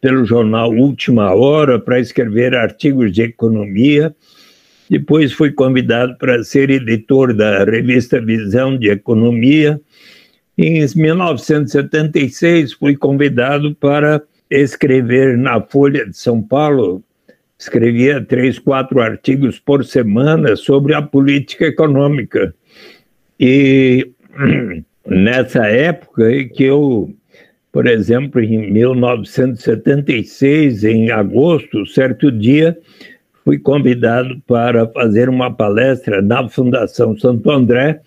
pelo 0.00 0.24
jornal 0.24 0.70
Última 0.70 1.34
Hora 1.34 1.78
para 1.78 1.98
escrever 1.98 2.54
artigos 2.54 3.12
de 3.12 3.22
economia. 3.22 4.14
Depois 4.90 5.32
fui 5.32 5.52
convidado 5.52 6.16
para 6.16 6.42
ser 6.42 6.70
editor 6.70 7.34
da 7.34 7.64
revista 7.64 8.20
Visão 8.20 8.78
de 8.78 8.88
Economia. 8.88 9.80
Em 10.56 10.84
1976 10.94 12.72
fui 12.72 12.96
convidado 12.96 13.74
para 13.74 14.22
escrever 14.50 15.36
na 15.36 15.60
Folha 15.60 16.06
de 16.06 16.16
São 16.16 16.42
Paulo, 16.42 17.02
escrevia 17.58 18.24
três, 18.24 18.58
quatro 18.58 19.00
artigos 19.00 19.58
por 19.58 19.84
semana 19.84 20.56
sobre 20.56 20.94
a 20.94 21.02
política 21.02 21.66
econômica. 21.66 22.54
E 23.38 24.10
nessa 25.06 25.66
época 25.66 26.28
que 26.54 26.64
eu, 26.64 27.14
por 27.72 27.86
exemplo, 27.86 28.40
em 28.40 28.70
1976, 28.70 30.84
em 30.84 31.10
agosto, 31.10 31.84
certo 31.86 32.32
dia, 32.32 32.78
fui 33.44 33.58
convidado 33.58 34.40
para 34.46 34.86
fazer 34.88 35.28
uma 35.28 35.52
palestra 35.52 36.22
na 36.22 36.48
Fundação 36.48 37.18
Santo 37.18 37.50
André, 37.50 38.00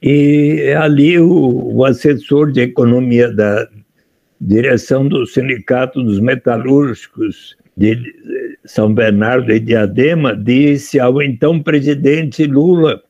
e 0.00 0.72
ali 0.80 1.18
o, 1.18 1.74
o 1.74 1.84
assessor 1.84 2.52
de 2.52 2.60
economia 2.60 3.32
da, 3.32 3.68
direção 4.40 5.06
do 5.06 5.26
Sindicato 5.26 6.02
dos 6.02 6.20
Metalúrgicos 6.20 7.56
de 7.76 7.96
São 8.64 8.92
Bernardo 8.92 9.52
e 9.52 9.60
Diadema, 9.60 10.36
disse 10.36 11.00
ao 11.00 11.22
então 11.22 11.62
presidente 11.62 12.44
Lula: 12.44 13.02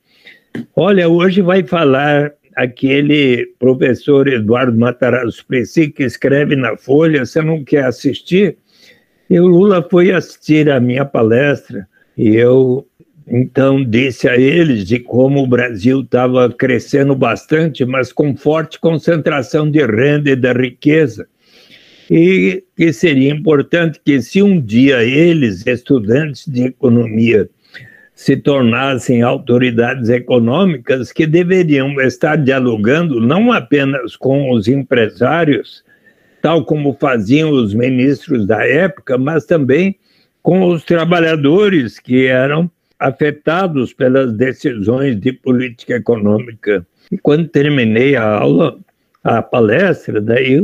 Olha, 0.74 1.08
hoje 1.08 1.42
vai 1.42 1.62
falar 1.64 2.32
aquele 2.58 3.46
professor 3.56 4.26
Eduardo 4.26 4.76
Matarazzo 4.76 5.46
Preci, 5.46 5.90
que 5.90 6.02
escreve 6.02 6.56
na 6.56 6.76
Folha, 6.76 7.24
você 7.24 7.40
não 7.40 7.62
quer 7.62 7.84
assistir? 7.84 8.56
E 9.30 9.38
o 9.38 9.46
Lula 9.46 9.86
foi 9.88 10.10
assistir 10.10 10.68
a 10.68 10.80
minha 10.80 11.04
palestra 11.04 11.86
e 12.16 12.34
eu 12.34 12.84
então 13.28 13.84
disse 13.84 14.28
a 14.28 14.36
eles 14.36 14.84
de 14.84 14.98
como 14.98 15.40
o 15.40 15.46
Brasil 15.46 16.00
estava 16.00 16.50
crescendo 16.50 17.14
bastante, 17.14 17.84
mas 17.84 18.12
com 18.12 18.36
forte 18.36 18.80
concentração 18.80 19.70
de 19.70 19.84
renda 19.86 20.30
e 20.30 20.36
da 20.36 20.52
riqueza. 20.52 21.28
E 22.10 22.64
que 22.74 22.92
seria 22.92 23.30
importante 23.30 24.00
que, 24.02 24.20
se 24.22 24.42
um 24.42 24.58
dia 24.58 25.04
eles, 25.04 25.64
estudantes 25.66 26.46
de 26.46 26.62
economia, 26.62 27.48
se 28.18 28.36
tornassem 28.36 29.22
autoridades 29.22 30.08
econômicas, 30.08 31.12
que 31.12 31.24
deveriam 31.24 32.00
estar 32.00 32.34
dialogando 32.34 33.20
não 33.20 33.52
apenas 33.52 34.16
com 34.16 34.50
os 34.50 34.66
empresários, 34.66 35.84
tal 36.42 36.64
como 36.64 36.96
faziam 36.98 37.52
os 37.52 37.72
ministros 37.72 38.44
da 38.44 38.66
época, 38.66 39.16
mas 39.16 39.46
também 39.46 39.94
com 40.42 40.66
os 40.66 40.82
trabalhadores 40.82 42.00
que 42.00 42.26
eram 42.26 42.68
afetados 42.98 43.92
pelas 43.92 44.32
decisões 44.32 45.14
de 45.20 45.32
política 45.32 45.94
econômica. 45.94 46.84
E 47.12 47.18
quando 47.18 47.46
terminei 47.46 48.16
a 48.16 48.24
aula, 48.24 48.80
a 49.22 49.40
palestra, 49.40 50.20
daí 50.20 50.60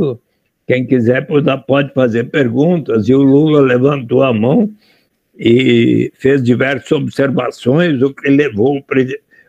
quem 0.67 0.85
quiser 0.85 1.29
pode 1.69 1.95
fazer 1.95 2.25
perguntas, 2.25 3.09
e 3.09 3.15
o 3.15 3.23
Lula 3.23 3.61
levantou 3.61 4.25
a 4.25 4.33
mão 4.33 4.69
e 5.39 6.13
fez 6.17 6.43
diversas 6.43 6.91
observações, 6.93 8.01
o 8.03 8.13
que 8.13 8.29
levou 8.29 8.79
o, 8.79 8.85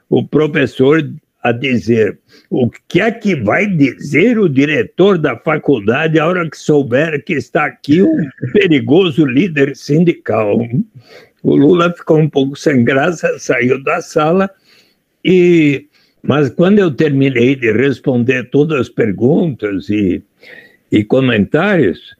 o 0.10 0.28
professor 0.28 1.08
a 1.44 1.52
dizer 1.52 2.18
o 2.50 2.68
que 2.88 3.00
é 3.00 3.12
que 3.12 3.36
vai 3.36 3.68
dizer 3.68 4.40
o 4.40 4.50
diretor 4.50 5.18
da 5.20 5.38
faculdade 5.38 6.20
a 6.20 6.26
hora 6.26 6.50
que 6.50 6.58
souber 6.58 7.24
que 7.24 7.34
está 7.34 7.66
aqui 7.66 8.02
um 8.02 8.30
perigoso 8.52 9.24
líder 9.26 9.76
sindical. 9.76 10.58
O 11.44 11.56
Lula 11.56 11.94
ficou 11.94 12.18
um 12.18 12.28
pouco 12.28 12.56
sem 12.56 12.84
graça, 12.84 13.38
saiu 13.38 13.84
da 13.84 14.02
sala 14.02 14.50
e 15.24 15.88
mas 16.28 16.50
quando 16.50 16.80
eu 16.80 16.90
terminei 16.90 17.56
de 17.56 17.72
responder 17.72 18.50
todas 18.50 18.82
as 18.82 18.90
perguntas 18.90 19.88
e, 19.92 20.24
e 20.92 21.04
comentários, 21.04 22.16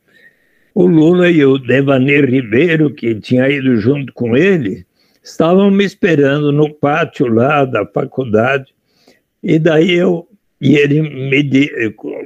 o 0.76 0.86
Lula 0.86 1.32
e 1.32 1.44
o 1.46 1.58
Devanir 1.58 2.30
Ribeiro, 2.30 2.94
que 2.94 3.16
tinha 3.16 3.50
ido 3.50 3.78
junto 3.78 4.12
com 4.14 4.36
ele, 4.36 4.86
estavam 5.24 5.72
me 5.72 5.86
esperando 5.86 6.52
no 6.52 6.70
pátio 6.70 7.28
lá 7.28 7.64
da 7.64 7.86
faculdade. 7.86 8.76
E 9.42 9.58
daí 9.58 9.94
eu 9.94 10.28
e 10.60 10.76
ele 10.76 11.02
me 11.02 11.50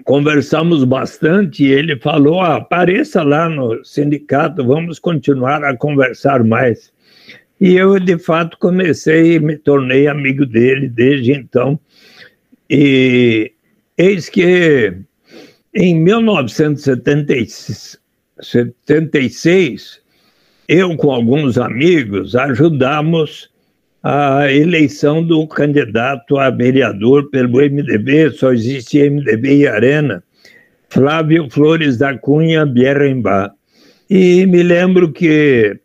conversamos 0.03 0.83
bastante 0.83 1.63
e 1.63 1.71
ele 1.71 1.95
falou: 1.99 2.41
ah, 2.41 2.55
apareça 2.55 3.21
lá 3.21 3.47
no 3.47 3.85
sindicato, 3.85 4.65
vamos 4.65 4.97
continuar 4.97 5.63
a 5.63 5.77
conversar 5.77 6.43
mais. 6.43 6.91
E 7.61 7.75
eu, 7.75 7.99
de 7.99 8.17
fato, 8.17 8.57
comecei 8.57 9.35
e 9.35 9.39
me 9.39 9.55
tornei 9.57 10.07
amigo 10.07 10.43
dele 10.45 10.89
desde 10.89 11.33
então. 11.33 11.79
E 12.69 13.51
eis 13.97 14.27
que 14.27 14.93
em 15.75 15.95
1976, 15.95 17.98
eu 20.67 20.95
com 20.95 21.11
alguns 21.11 21.57
amigos 21.57 22.35
ajudamos 22.35 23.49
a 24.03 24.51
eleição 24.51 25.23
do 25.23 25.45
candidato 25.47 26.37
a 26.37 26.49
vereador 26.49 27.29
pelo 27.31 27.57
MDB, 27.57 28.29
só 28.31 28.53
existia 28.53 29.09
MDB 29.09 29.57
e 29.57 29.67
Arena, 29.67 30.23
Flávio 30.87 31.49
Flores 31.49 31.97
da 31.97 32.17
Cunha 32.17 32.65
Bierrenbach. 32.65 33.53
E 34.09 34.45
me 34.45 34.63
lembro 34.63 35.11
que 35.11 35.77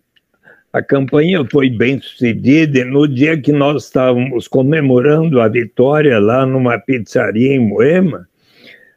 a 0.72 0.82
campanha 0.82 1.44
foi 1.50 1.70
bem 1.70 2.00
sucedida 2.00 2.80
e 2.80 2.84
no 2.84 3.08
dia 3.08 3.40
que 3.40 3.52
nós 3.52 3.84
estávamos 3.84 4.48
comemorando 4.48 5.40
a 5.40 5.48
vitória 5.48 6.18
lá 6.18 6.44
numa 6.44 6.78
pizzaria 6.78 7.54
em 7.54 7.60
Moema, 7.60 8.28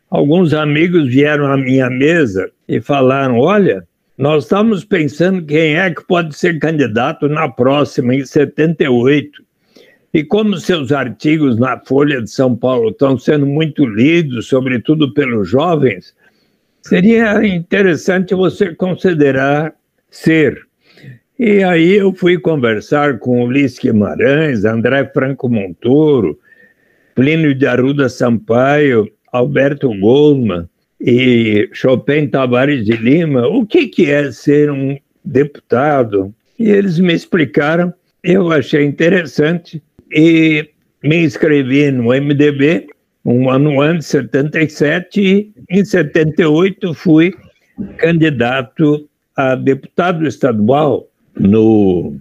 alguns 0.10 0.54
amigos 0.54 1.08
vieram 1.08 1.52
à 1.52 1.58
minha 1.58 1.90
mesa 1.90 2.50
e 2.68 2.82
falaram: 2.82 3.40
Olha, 3.40 3.86
nós 4.18 4.46
estamos 4.46 4.84
pensando 4.84 5.46
quem 5.46 5.76
é 5.76 5.94
que 5.94 6.06
pode 6.06 6.36
ser 6.36 6.60
candidato 6.60 7.28
na 7.28 7.48
próxima, 7.48 8.16
em 8.16 8.26
78. 8.26 9.46
E 10.14 10.24
como 10.24 10.58
seus 10.58 10.92
artigos 10.92 11.60
na 11.60 11.80
Folha 11.80 12.22
de 12.22 12.30
São 12.30 12.56
Paulo 12.56 12.90
estão 12.90 13.18
sendo 13.20 13.46
muito 13.46 13.86
lidos, 13.86 14.48
sobretudo 14.48 15.14
pelos 15.14 15.48
jovens, 15.48 16.16
seria 16.82 17.46
interessante 17.46 18.34
você 18.34 18.74
considerar 18.74 19.76
ser. 20.10 20.66
E 21.38 21.62
aí 21.63 21.93
eu 21.93 22.13
fui 22.15 22.39
conversar 22.39 23.20
com 23.20 23.43
Ulisses 23.43 23.78
Guimarães, 23.78 24.65
André 24.65 25.06
Franco 25.13 25.48
Montoro, 25.48 26.39
Plínio 27.13 27.54
de 27.54 27.67
Arruda 27.67 28.10
Sampaio, 28.10 29.08
Alberto 29.32 29.90
Goldman, 30.00 30.68
e 31.00 31.70
Chopin 31.74 32.28
Tavares 32.28 32.86
de 32.86 32.94
Lima 32.94 33.48
o 33.48 33.66
que, 33.66 33.88
que 33.88 34.10
é 34.10 34.32
ser 34.32 34.72
um 34.72 34.98
deputado. 35.24 36.34
E 36.58 36.70
eles 36.70 37.00
me 37.00 37.13
explicaram, 37.13 37.94
eu 38.24 38.52
achei 38.52 38.84
interessante 38.84 39.82
e 40.12 40.68
me 41.04 41.24
inscrevi 41.24 41.92
no 41.92 42.06
MDB 42.06 42.88
um 43.24 43.50
ano 43.50 43.82
antes, 43.82 44.08
77, 44.08 45.22
e 45.22 45.54
em 45.70 45.84
78 45.84 46.94
fui 46.94 47.34
candidato 47.98 49.08
a 49.36 49.54
deputado 49.54 50.26
estadual 50.26 51.08
no 51.38 52.16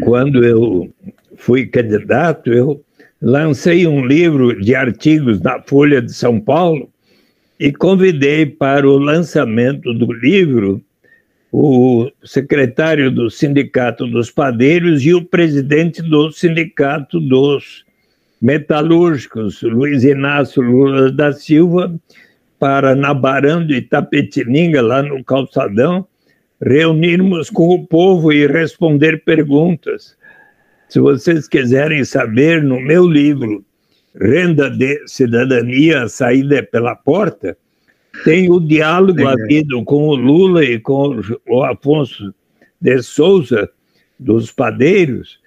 quando 0.00 0.44
eu 0.44 0.88
fui 1.36 1.66
candidato, 1.66 2.52
eu 2.52 2.82
lancei 3.20 3.86
um 3.86 4.04
livro 4.04 4.60
de 4.60 4.74
artigos 4.74 5.40
na 5.40 5.60
Folha 5.62 6.00
de 6.00 6.12
São 6.12 6.40
Paulo 6.40 6.88
e 7.58 7.72
convidei 7.72 8.46
para 8.46 8.88
o 8.88 8.98
lançamento 8.98 9.92
do 9.92 10.12
livro 10.12 10.80
o 11.50 12.10
secretário 12.22 13.10
do 13.10 13.30
Sindicato 13.30 14.06
dos 14.06 14.30
Padeiros 14.30 15.04
e 15.04 15.14
o 15.14 15.24
presidente 15.24 16.02
do 16.02 16.30
Sindicato 16.30 17.18
dos 17.18 17.84
Metalúrgicos, 18.40 19.62
Luiz 19.62 20.04
Inácio 20.04 20.62
Lula 20.62 21.10
da 21.10 21.32
Silva, 21.32 21.92
para 22.58 22.94
na 22.94 23.14
Barão 23.14 23.66
de 23.66 23.76
Itapetininga, 23.76 24.80
lá 24.82 25.02
no 25.02 25.24
Calçadão, 25.24 26.06
reunirmos 26.60 27.50
com 27.50 27.68
o 27.68 27.86
povo 27.86 28.32
e 28.32 28.46
responder 28.46 29.24
perguntas. 29.24 30.17
Se 30.88 31.00
vocês 31.00 31.46
quiserem 31.46 32.04
saber, 32.04 32.62
no 32.62 32.80
meu 32.80 33.06
livro, 33.06 33.64
renda 34.14 34.70
de 34.70 35.06
cidadania, 35.06 36.04
a 36.04 36.08
saída 36.08 36.56
é 36.56 36.62
pela 36.62 36.94
porta, 36.96 37.56
tem 38.24 38.50
o 38.50 38.58
diálogo 38.58 39.20
é. 39.20 39.32
havido 39.32 39.84
com 39.84 40.08
o 40.08 40.14
Lula 40.14 40.64
e 40.64 40.80
com 40.80 41.20
o 41.46 41.62
Afonso 41.62 42.34
de 42.80 43.02
Souza, 43.02 43.68
dos 44.18 44.50
padeiros, 44.50 45.38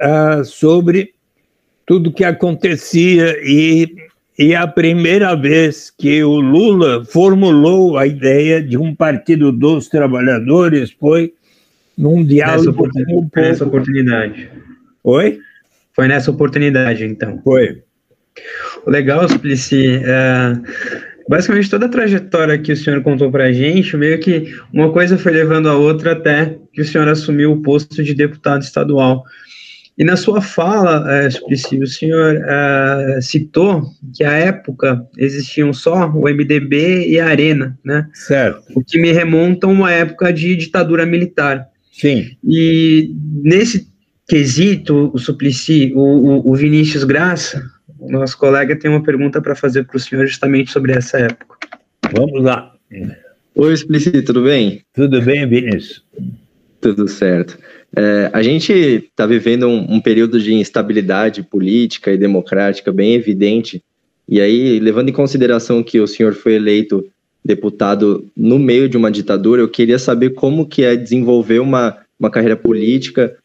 uh, 0.00 0.44
sobre 0.44 1.14
tudo 1.84 2.12
que 2.12 2.24
acontecia 2.24 3.36
e, 3.42 3.96
e 4.38 4.54
a 4.54 4.66
primeira 4.66 5.34
vez 5.34 5.90
que 5.90 6.22
o 6.22 6.36
Lula 6.36 7.04
formulou 7.04 7.96
a 7.96 8.06
ideia 8.06 8.62
de 8.62 8.76
um 8.76 8.94
partido 8.94 9.50
dos 9.50 9.88
trabalhadores 9.88 10.90
foi 10.92 11.32
num 11.96 12.24
diálogo 12.24 12.86
nessa, 12.86 13.04
com 13.04 13.18
o 13.18 13.30
povo. 13.30 13.30
Nessa 13.36 13.64
oportunidade. 13.64 14.50
Oi? 15.06 15.38
Foi 15.94 16.08
nessa 16.08 16.32
oportunidade, 16.32 17.04
então. 17.04 17.40
Foi. 17.44 17.80
O 18.84 18.90
legal, 18.90 19.28
Suplicy, 19.28 20.00
é, 20.04 20.52
basicamente 21.28 21.70
toda 21.70 21.86
a 21.86 21.88
trajetória 21.88 22.58
que 22.58 22.72
o 22.72 22.76
senhor 22.76 23.00
contou 23.04 23.30
para 23.30 23.44
a 23.44 23.52
gente, 23.52 23.96
meio 23.96 24.18
que 24.18 24.52
uma 24.72 24.92
coisa 24.92 25.16
foi 25.16 25.30
levando 25.30 25.68
a 25.68 25.76
outra 25.76 26.10
até 26.10 26.58
que 26.72 26.82
o 26.82 26.84
senhor 26.84 27.06
assumiu 27.06 27.52
o 27.52 27.62
posto 27.62 28.02
de 28.02 28.14
deputado 28.14 28.62
estadual. 28.62 29.22
E 29.96 30.02
na 30.02 30.16
sua 30.16 30.42
fala, 30.42 31.06
é, 31.10 31.30
Suplicy, 31.30 31.80
o 31.80 31.86
senhor 31.86 32.42
é, 32.44 33.20
citou 33.22 33.84
que 34.12 34.24
à 34.24 34.32
época 34.32 35.06
existiam 35.16 35.72
só 35.72 36.08
o 36.08 36.28
MDB 36.28 37.08
e 37.08 37.20
a 37.20 37.28
Arena, 37.28 37.78
né? 37.84 38.08
Certo. 38.12 38.60
O 38.74 38.82
que 38.82 39.00
me 39.00 39.12
remonta 39.12 39.68
a 39.68 39.70
uma 39.70 39.92
época 39.92 40.32
de 40.32 40.56
ditadura 40.56 41.06
militar. 41.06 41.64
Sim. 41.92 42.26
E 42.44 43.14
nesse 43.44 43.86
quesito, 44.28 45.10
o 45.14 45.18
Suplicy, 45.18 45.92
o, 45.94 46.00
o, 46.00 46.50
o 46.50 46.54
Vinícius 46.54 47.04
Graça, 47.04 47.62
nosso 48.00 48.36
colega 48.36 48.76
tem 48.76 48.90
uma 48.90 49.02
pergunta 49.02 49.40
para 49.40 49.54
fazer 49.54 49.84
para 49.84 49.96
o 49.96 50.00
senhor 50.00 50.26
justamente 50.26 50.70
sobre 50.70 50.92
essa 50.92 51.18
época. 51.18 51.56
Vamos 52.12 52.42
lá. 52.42 52.72
Oi, 53.54 53.72
Explicit, 53.72 54.22
tudo 54.22 54.42
bem? 54.42 54.82
Tudo 54.94 55.20
bem, 55.22 55.48
Vinícius? 55.48 56.04
Tudo 56.80 57.08
certo. 57.08 57.58
É, 57.94 58.30
a 58.32 58.42
gente 58.42 58.72
está 58.72 59.26
vivendo 59.26 59.66
um, 59.66 59.94
um, 59.94 60.00
período 60.00 60.40
de 60.40 60.52
instabilidade 60.52 61.42
política 61.42 62.12
e 62.12 62.18
democrática 62.18 62.92
bem 62.92 63.14
evidente. 63.14 63.82
E 64.28 64.40
aí, 64.40 64.78
levando 64.78 65.08
em 65.08 65.12
consideração 65.12 65.82
que 65.82 65.98
o 66.00 66.06
senhor 66.06 66.34
foi 66.34 66.54
eleito 66.54 67.06
deputado 67.44 68.26
no 68.36 68.58
meio 68.58 68.88
de 68.88 68.96
uma 68.96 69.10
ditadura, 69.10 69.62
eu 69.62 69.68
queria 69.68 69.98
saber 69.98 70.30
como 70.30 70.66
que 70.66 70.82
é 70.82 70.96
desenvolver 70.96 71.60
uma, 71.60 71.96
uma 72.18 72.30
carreira 72.30 72.56
política 72.56 73.36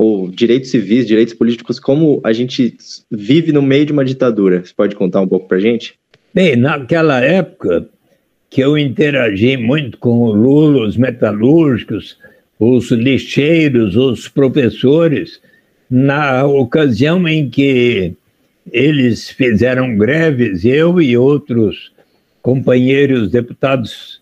ou 0.00 0.30
direitos 0.30 0.70
civis, 0.70 1.08
direitos 1.08 1.34
políticos, 1.34 1.80
como 1.80 2.20
a 2.22 2.32
gente 2.32 2.76
vive 3.10 3.50
no 3.50 3.60
meio 3.60 3.84
de 3.84 3.92
uma 3.92 4.04
ditadura. 4.04 4.64
Você 4.64 4.72
pode 4.72 4.94
contar 4.94 5.20
um 5.20 5.26
pouco 5.26 5.48
para 5.48 5.58
gente? 5.58 5.98
Bem, 6.32 6.54
naquela 6.54 7.20
época 7.20 7.88
que 8.48 8.60
eu 8.60 8.78
interagi 8.78 9.56
muito 9.56 9.98
com 9.98 10.20
o 10.20 10.32
Lula, 10.32 10.86
os 10.86 10.96
metalúrgicos, 10.96 12.16
os 12.60 12.92
lixeiros, 12.92 13.96
os 13.96 14.28
professores, 14.28 15.40
na 15.90 16.46
ocasião 16.46 17.26
em 17.26 17.50
que 17.50 18.14
eles 18.70 19.28
fizeram 19.28 19.96
greves, 19.96 20.64
eu 20.64 21.02
e 21.02 21.18
outros 21.18 21.90
companheiros 22.40 23.32
deputados 23.32 24.20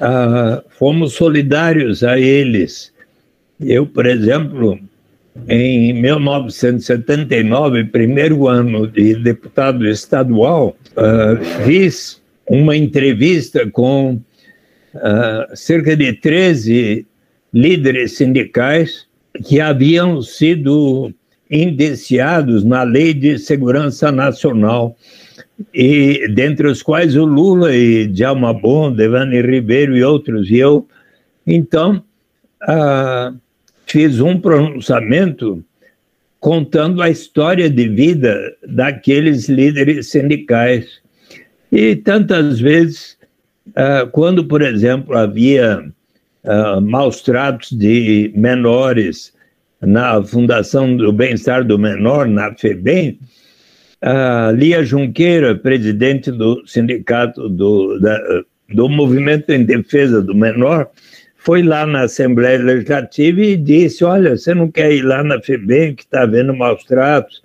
uh, 0.00 0.60
fomos 0.70 1.12
solidários 1.12 2.02
a 2.02 2.18
eles. 2.18 2.92
Eu, 3.60 3.86
por 3.86 4.06
exemplo, 4.06 4.76
em 5.48 5.92
1979, 5.92 7.84
primeiro 7.84 8.46
ano 8.46 8.86
de 8.86 9.14
deputado 9.16 9.86
estadual, 9.86 10.76
uh, 10.92 11.64
fiz 11.64 12.22
uma 12.48 12.76
entrevista 12.76 13.68
com 13.70 14.20
uh, 14.94 15.56
cerca 15.56 15.96
de 15.96 16.12
13 16.12 17.06
líderes 17.52 18.16
sindicais 18.16 19.06
que 19.44 19.60
haviam 19.60 20.22
sido 20.22 21.12
indiciados 21.50 22.64
na 22.64 22.82
Lei 22.82 23.12
de 23.12 23.38
Segurança 23.38 24.10
Nacional, 24.12 24.96
e 25.72 26.26
dentre 26.34 26.66
os 26.66 26.82
quais 26.82 27.16
o 27.16 27.24
Lula 27.24 27.74
e 27.74 28.06
Djalma 28.06 28.52
Bom, 28.52 28.92
Devane 28.92 29.40
Ribeiro 29.40 29.96
e 29.96 30.02
outros. 30.02 30.50
E 30.50 30.56
eu, 30.56 30.86
então, 31.46 32.02
uh, 32.62 33.38
fiz 33.86 34.20
um 34.20 34.40
pronunciamento 34.40 35.64
contando 36.40 37.00
a 37.00 37.08
história 37.08 37.70
de 37.70 37.88
vida 37.88 38.54
daqueles 38.66 39.48
líderes 39.48 40.10
sindicais. 40.10 41.00
E 41.72 41.96
tantas 41.96 42.60
vezes, 42.60 43.16
uh, 43.68 44.06
quando, 44.10 44.44
por 44.44 44.60
exemplo, 44.60 45.16
havia 45.16 45.82
uh, 46.44 46.80
maus 46.82 47.22
tratos 47.22 47.72
de 47.72 48.30
menores 48.36 49.32
na 49.80 50.22
Fundação 50.22 50.96
do 50.96 51.12
Bem-Estar 51.12 51.64
do 51.64 51.78
Menor, 51.78 52.26
na 52.26 52.54
FEBEM, 52.54 53.18
a 54.02 54.52
Lia 54.52 54.84
Junqueira, 54.84 55.54
presidente 55.54 56.30
do 56.30 56.62
sindicato 56.66 57.48
do, 57.48 57.98
da, 57.98 58.20
do 58.68 58.88
Movimento 58.88 59.50
em 59.50 59.64
Defesa 59.64 60.20
do 60.20 60.34
Menor, 60.34 60.90
foi 61.44 61.62
lá 61.62 61.86
na 61.86 62.04
Assembleia 62.04 62.58
Legislativa 62.58 63.40
e 63.40 63.56
disse: 63.56 64.02
Olha, 64.02 64.36
você 64.36 64.54
não 64.54 64.70
quer 64.70 64.92
ir 64.92 65.02
lá 65.02 65.22
na 65.22 65.40
FEBEM, 65.40 65.94
que 65.94 66.02
está 66.02 66.22
havendo 66.22 66.56
maus 66.56 66.82
tratos? 66.84 67.42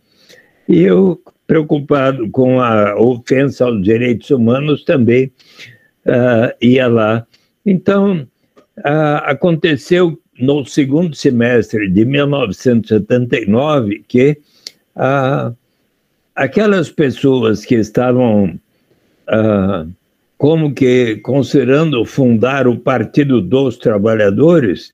E 0.68 0.84
eu, 0.84 1.22
preocupado 1.46 2.30
com 2.30 2.62
a 2.62 3.00
ofensa 3.00 3.66
aos 3.66 3.84
direitos 3.84 4.30
humanos, 4.30 4.86
também 4.86 5.32
uh, 6.06 6.56
ia 6.62 6.88
lá. 6.88 7.28
Então, 7.66 8.26
uh, 8.78 9.20
aconteceu 9.24 10.18
no 10.40 10.64
segundo 10.64 11.14
semestre 11.14 11.90
de 11.90 12.06
1979 12.06 14.06
que 14.08 14.38
uh, 14.96 15.54
aquelas 16.34 16.90
pessoas 16.90 17.66
que 17.66 17.76
estavam 17.76 18.58
como 20.40 20.74
que, 20.74 21.18
considerando 21.18 22.06
fundar 22.06 22.66
o 22.66 22.80
Partido 22.80 23.42
dos 23.42 23.78
Trabalhadores, 23.78 24.94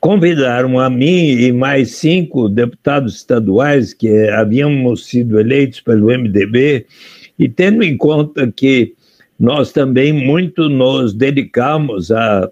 convidaram 0.00 0.80
a 0.80 0.88
mim 0.88 1.32
e 1.32 1.52
mais 1.52 1.96
cinco 1.96 2.48
deputados 2.48 3.16
estaduais 3.16 3.92
que 3.92 4.08
havíamos 4.30 5.04
sido 5.04 5.38
eleitos 5.38 5.82
pelo 5.82 6.06
MDB, 6.06 6.86
e 7.38 7.46
tendo 7.46 7.82
em 7.82 7.94
conta 7.94 8.50
que 8.50 8.94
nós 9.38 9.70
também 9.70 10.14
muito 10.14 10.66
nos 10.70 11.12
dedicamos 11.12 12.10
à, 12.10 12.50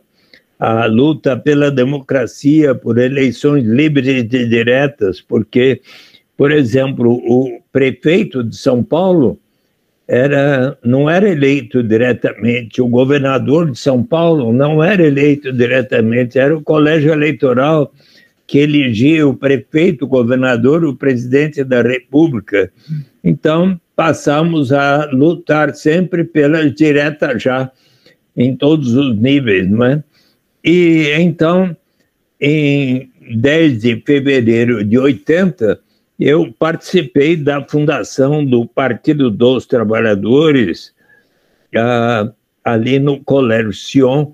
à 0.58 0.84
luta 0.84 1.38
pela 1.38 1.70
democracia, 1.70 2.74
por 2.74 2.98
eleições 2.98 3.64
livres 3.64 4.06
e 4.06 4.22
diretas, 4.22 5.18
porque, 5.18 5.80
por 6.36 6.52
exemplo, 6.52 7.10
o 7.26 7.58
prefeito 7.72 8.44
de 8.44 8.54
São 8.54 8.84
Paulo 8.84 9.40
era, 10.06 10.76
não 10.84 11.08
era 11.08 11.28
eleito 11.28 11.82
diretamente, 11.82 12.80
o 12.80 12.88
governador 12.88 13.70
de 13.70 13.78
São 13.78 14.02
Paulo 14.02 14.52
não 14.52 14.82
era 14.82 15.02
eleito 15.02 15.52
diretamente, 15.52 16.38
era 16.38 16.56
o 16.56 16.62
colégio 16.62 17.12
eleitoral 17.12 17.92
que 18.46 18.58
elegia 18.58 19.26
o 19.26 19.34
prefeito, 19.34 20.04
o 20.04 20.08
governador, 20.08 20.84
o 20.84 20.94
presidente 20.94 21.64
da 21.64 21.80
República. 21.80 22.70
Então, 23.22 23.80
passamos 23.96 24.72
a 24.72 25.08
lutar 25.10 25.74
sempre 25.74 26.24
pelas 26.24 26.74
diretas 26.74 27.42
já, 27.42 27.70
em 28.36 28.54
todos 28.54 28.94
os 28.94 29.16
níveis, 29.16 29.70
não 29.70 29.84
é? 29.84 30.04
E 30.62 31.10
então, 31.18 31.74
em 32.40 33.10
10 33.36 33.80
de 33.80 34.02
fevereiro 34.04 34.84
de 34.84 34.98
80, 34.98 35.80
eu 36.18 36.52
participei 36.58 37.36
da 37.36 37.66
fundação 37.66 38.44
do 38.44 38.66
Partido 38.66 39.30
dos 39.30 39.66
Trabalhadores, 39.66 40.94
uh, 41.74 42.32
ali 42.62 42.98
no 42.98 43.22
Colégio 43.22 43.72
Sion, 43.72 44.32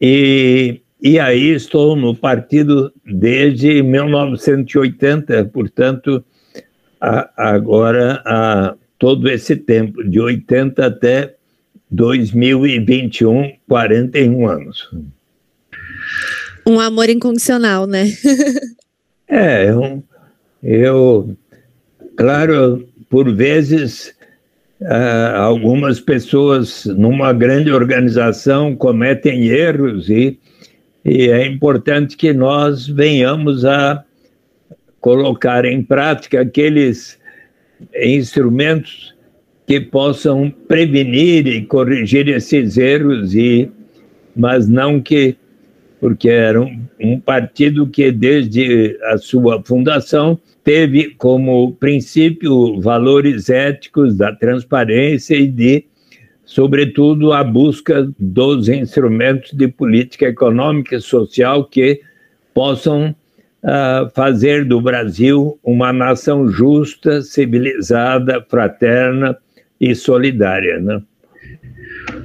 e, 0.00 0.80
e 1.00 1.18
aí 1.18 1.50
estou 1.50 1.94
no 1.94 2.14
partido 2.14 2.92
desde 3.04 3.82
1980, 3.82 5.44
portanto, 5.46 6.24
a, 7.00 7.30
agora 7.50 8.20
há 8.24 8.74
todo 8.98 9.28
esse 9.28 9.56
tempo, 9.56 10.02
de 10.04 10.20
80 10.20 10.86
até 10.86 11.34
2021, 11.90 13.52
41 13.68 14.48
anos. 14.48 14.90
Um 16.66 16.80
amor 16.80 17.08
incondicional, 17.08 17.86
né? 17.86 18.06
é, 19.28 19.66
é 19.66 19.76
um, 19.76 20.02
eu, 20.62 21.36
claro, 22.16 22.86
por 23.10 23.34
vezes, 23.34 24.14
uh, 24.80 25.36
algumas 25.36 26.00
pessoas 26.00 26.84
numa 26.86 27.32
grande 27.32 27.72
organização 27.72 28.76
cometem 28.76 29.48
erros 29.48 30.08
e, 30.08 30.38
e 31.04 31.28
é 31.28 31.46
importante 31.46 32.16
que 32.16 32.32
nós 32.32 32.86
venhamos 32.86 33.64
a 33.64 34.04
colocar 35.00 35.64
em 35.64 35.82
prática 35.82 36.40
aqueles 36.40 37.18
instrumentos 38.00 39.12
que 39.66 39.80
possam 39.80 40.52
prevenir 40.68 41.46
e 41.46 41.66
corrigir 41.66 42.28
esses 42.28 42.76
erros 42.76 43.34
e 43.34 43.68
mas 44.34 44.68
não 44.68 45.00
que 45.00 45.36
porque 46.02 46.28
era 46.28 46.60
um, 46.60 46.80
um 47.00 47.20
partido 47.20 47.86
que 47.86 48.10
desde 48.10 48.98
a 49.04 49.16
sua 49.18 49.62
fundação 49.62 50.36
teve 50.64 51.10
como 51.10 51.76
princípio 51.76 52.80
valores 52.80 53.48
éticos 53.48 54.16
da 54.16 54.34
transparência 54.34 55.36
e 55.36 55.46
de, 55.46 55.84
sobretudo, 56.44 57.32
a 57.32 57.44
busca 57.44 58.12
dos 58.18 58.68
instrumentos 58.68 59.52
de 59.52 59.68
política 59.68 60.26
econômica 60.26 60.96
e 60.96 61.00
social 61.00 61.66
que 61.66 62.00
possam 62.52 63.14
uh, 63.62 64.10
fazer 64.12 64.64
do 64.64 64.80
Brasil 64.80 65.56
uma 65.62 65.92
nação 65.92 66.48
justa, 66.48 67.22
civilizada, 67.22 68.44
fraterna 68.50 69.38
e 69.80 69.94
solidária. 69.94 70.80
Né? 70.80 71.00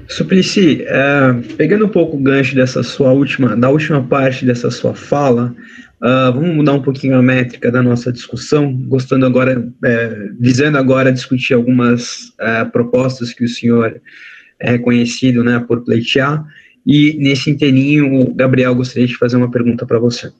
Suplicy, 0.07 0.83
uh, 0.83 1.55
pegando 1.55 1.85
um 1.85 1.89
pouco 1.89 2.15
o 2.15 2.19
gancho 2.19 2.55
dessa 2.55 2.81
sua 2.81 3.11
última, 3.11 3.55
da 3.55 3.69
última 3.69 4.01
parte 4.01 4.45
dessa 4.45 4.71
sua 4.71 4.93
fala, 4.95 5.53
Uh, 5.99 6.31
vamos 6.31 6.55
mudar 6.55 6.73
um 6.73 6.81
pouquinho 6.81 7.17
a 7.17 7.23
métrica 7.23 7.71
da 7.71 7.81
nossa 7.81 8.11
discussão, 8.11 8.71
gostando 8.71 9.25
agora, 9.25 9.67
é, 9.83 10.29
visando 10.39 10.77
agora 10.77 11.11
discutir 11.11 11.55
algumas 11.55 12.31
é, 12.39 12.63
propostas 12.65 13.33
que 13.33 13.43
o 13.43 13.49
senhor 13.49 13.99
é 14.59 14.71
reconhecido 14.71 15.43
né, 15.43 15.59
por 15.67 15.83
pleitear. 15.83 16.45
E 16.85 17.17
nesse 17.17 17.49
inteirinho, 17.49 18.21
o 18.21 18.33
Gabriel 18.33 18.75
gostaria 18.75 19.07
de 19.07 19.17
fazer 19.17 19.37
uma 19.37 19.49
pergunta 19.49 19.87
para 19.87 19.97
você. 19.97 20.31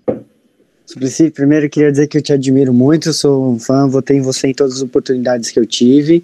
Suplicy, 0.85 1.31
primeiro 1.31 1.67
queria 1.69 1.91
dizer 1.91 2.07
que 2.07 2.19
eu 2.19 2.21
te 2.21 2.31
admiro 2.31 2.71
muito, 2.71 3.11
sou 3.11 3.51
um 3.51 3.59
fã, 3.59 3.87
votei 3.87 4.17
em 4.17 4.21
você 4.21 4.49
em 4.49 4.53
todas 4.53 4.75
as 4.75 4.81
oportunidades 4.83 5.49
que 5.49 5.59
eu 5.59 5.65
tive. 5.65 6.23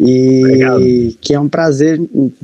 E 0.00 0.40
Obrigado. 0.44 0.84
que 1.20 1.34
é 1.34 1.40
um 1.40 1.48
prazer 1.48 2.00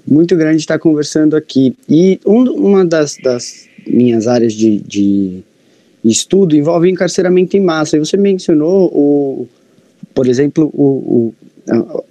muito 0.07 0.37
grande 0.37 0.59
estar 0.59 0.79
conversando 0.79 1.37
aqui. 1.37 1.75
E 1.89 2.21
um, 2.25 2.45
uma 2.53 2.85
das, 2.85 3.17
das 3.23 3.67
minhas 3.87 4.27
áreas 4.27 4.53
de, 4.53 4.79
de 4.81 5.43
estudo 6.05 6.57
envolve 6.57 6.89
encarceramento 6.89 7.57
em 7.57 7.61
massa. 7.61 7.97
E 7.97 8.01
você 8.01 8.17
mencionou, 8.17 8.87
o, 8.87 9.49
por 10.15 10.27
exemplo, 10.27 10.71
o, 10.73 10.85
o 10.85 11.35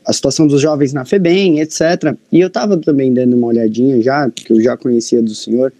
a, 0.05 0.13
situação 0.13 0.47
dos 0.47 0.61
jovens 0.61 0.93
na 0.93 1.05
FEBEM, 1.05 1.59
etc. 1.59 2.15
E 2.31 2.39
eu 2.39 2.47
estava 2.47 2.77
também 2.77 3.13
dando 3.13 3.35
uma 3.35 3.47
olhadinha 3.47 4.01
já, 4.01 4.29
que 4.29 4.51
eu 4.51 4.61
já 4.61 4.77
conhecia 4.77 5.21
do 5.21 5.33
senhor, 5.33 5.73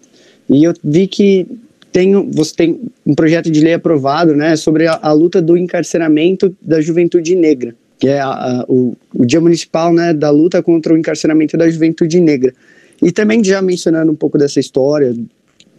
e 0.48 0.64
eu 0.64 0.74
vi 0.82 1.06
que 1.06 1.46
tem, 1.92 2.30
você 2.30 2.54
tem 2.54 2.80
um 3.06 3.14
projeto 3.14 3.50
de 3.50 3.60
lei 3.60 3.74
aprovado 3.74 4.34
né, 4.34 4.56
sobre 4.56 4.86
a, 4.86 4.98
a 5.00 5.12
luta 5.12 5.40
do 5.40 5.56
encarceramento 5.56 6.54
da 6.60 6.80
juventude 6.80 7.34
negra, 7.34 7.74
que 7.98 8.08
é 8.08 8.20
a, 8.20 8.64
o, 8.68 8.96
o 9.14 9.26
Dia 9.26 9.40
Municipal 9.40 9.92
né, 9.92 10.12
da 10.12 10.30
luta 10.30 10.62
contra 10.62 10.94
o 10.94 10.96
encarceramento 10.96 11.56
da 11.56 11.68
juventude 11.68 12.20
negra. 12.20 12.54
E 13.02 13.10
também 13.12 13.42
já 13.42 13.60
mencionando 13.60 14.10
um 14.12 14.16
pouco 14.16 14.38
dessa 14.38 14.60
história 14.60 15.14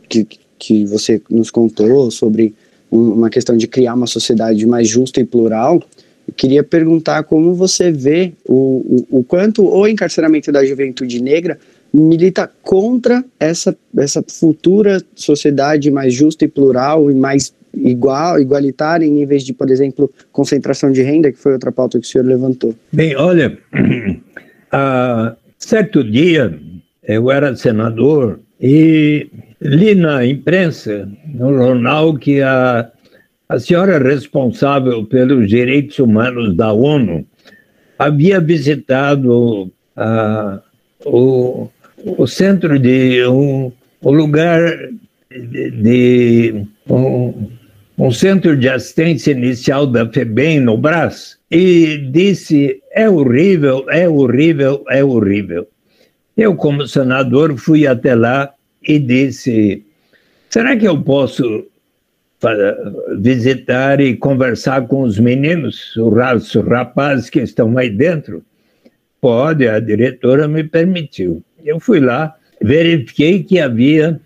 que, 0.08 0.28
que 0.58 0.86
você 0.86 1.22
nos 1.30 1.50
contou 1.50 2.12
sobre 2.12 2.54
uma 2.92 3.30
questão 3.30 3.56
de 3.56 3.68
criar 3.68 3.94
uma 3.94 4.08
sociedade 4.08 4.66
mais 4.66 4.88
justa 4.88 5.22
e 5.22 5.26
plural, 5.26 5.82
eu 6.28 6.34
queria 6.34 6.64
perguntar 6.64 7.24
como 7.24 7.54
você 7.54 7.92
vê 7.92 8.34
o, 8.48 9.06
o, 9.12 9.20
o 9.20 9.24
quanto 9.24 9.64
o 9.64 9.88
encarceramento 9.88 10.52
da 10.52 10.66
juventude 10.66 11.22
negra 11.22 11.60
milita 11.94 12.50
contra 12.62 13.24
essa, 13.40 13.76
essa 13.98 14.24
futura 14.28 15.02
sociedade 15.16 15.90
mais 15.90 16.14
justa 16.14 16.46
e 16.46 16.48
plural 16.48 17.10
e 17.10 17.16
mais 17.16 17.54
igual, 17.88 18.40
igualitária 18.40 19.06
em 19.06 19.12
níveis 19.12 19.44
de, 19.44 19.54
por 19.54 19.70
exemplo, 19.70 20.12
concentração 20.32 20.92
de 20.92 21.02
renda, 21.02 21.32
que 21.32 21.38
foi 21.38 21.54
outra 21.54 21.72
pauta 21.72 22.00
que 22.00 22.06
o 22.06 22.10
senhor 22.10 22.26
levantou? 22.26 22.76
Bem, 22.92 23.16
olha, 23.16 23.58
uh, 24.74 25.36
certo 25.58 26.04
dia 26.04 26.60
eu 27.04 27.32
era 27.32 27.56
senador 27.56 28.40
e 28.62 29.28
li 29.62 29.96
na 29.96 30.26
imprensa, 30.26 31.10
no 31.34 31.54
jornal, 31.54 32.16
que 32.16 32.42
a, 32.42 32.90
a 33.48 33.60
senhora 33.60 33.98
responsável 33.98 35.06
pelos 35.06 35.48
direitos 35.50 36.00
humanos 36.00 36.56
da 36.56 36.72
ONU 36.72 37.26
havia 37.98 38.40
visitado 38.40 39.64
uh, 39.98 40.60
o, 41.06 41.70
o 42.18 42.28
centro 42.28 42.80
de 42.80 43.26
um, 43.26 43.72
lugar 44.04 44.60
de, 45.30 45.72
de 45.72 46.66
um, 46.90 47.48
um 48.00 48.12
centro 48.12 48.56
de 48.56 48.70
assistência 48.70 49.32
inicial 49.32 49.86
da 49.86 50.10
FEBEM 50.10 50.62
no 50.62 50.78
Brás 50.78 51.38
e 51.52 51.98
disse 52.12 52.82
é 52.94 53.10
horrível, 53.10 53.86
é 53.90 54.08
horrível, 54.08 54.86
é 54.90 55.04
horrível. 55.04 55.68
Eu, 56.38 56.56
como 56.56 56.88
senador, 56.88 57.58
fui 57.58 57.86
até 57.86 58.16
lá 58.16 58.54
e 58.82 58.98
disse: 59.00 59.84
será 60.50 60.78
que 60.78 60.88
eu 60.88 61.02
posso 61.02 61.66
visitar 63.18 64.00
e 64.00 64.16
conversar 64.16 64.88
com 64.88 65.02
os 65.02 65.20
meninos, 65.20 65.94
os 65.98 66.56
rapazes 66.56 67.30
que 67.30 67.42
estão 67.42 67.78
aí 67.78 67.90
dentro? 67.90 68.42
Pode, 69.20 69.68
a 69.68 69.78
diretora 69.82 70.48
me 70.48 70.64
permitiu. 70.64 71.44
Eu 71.66 71.82
fui 71.82 72.00
lá, 72.00 72.34
verifiquei 72.62 73.44
que 73.44 73.60
havia 73.60 74.22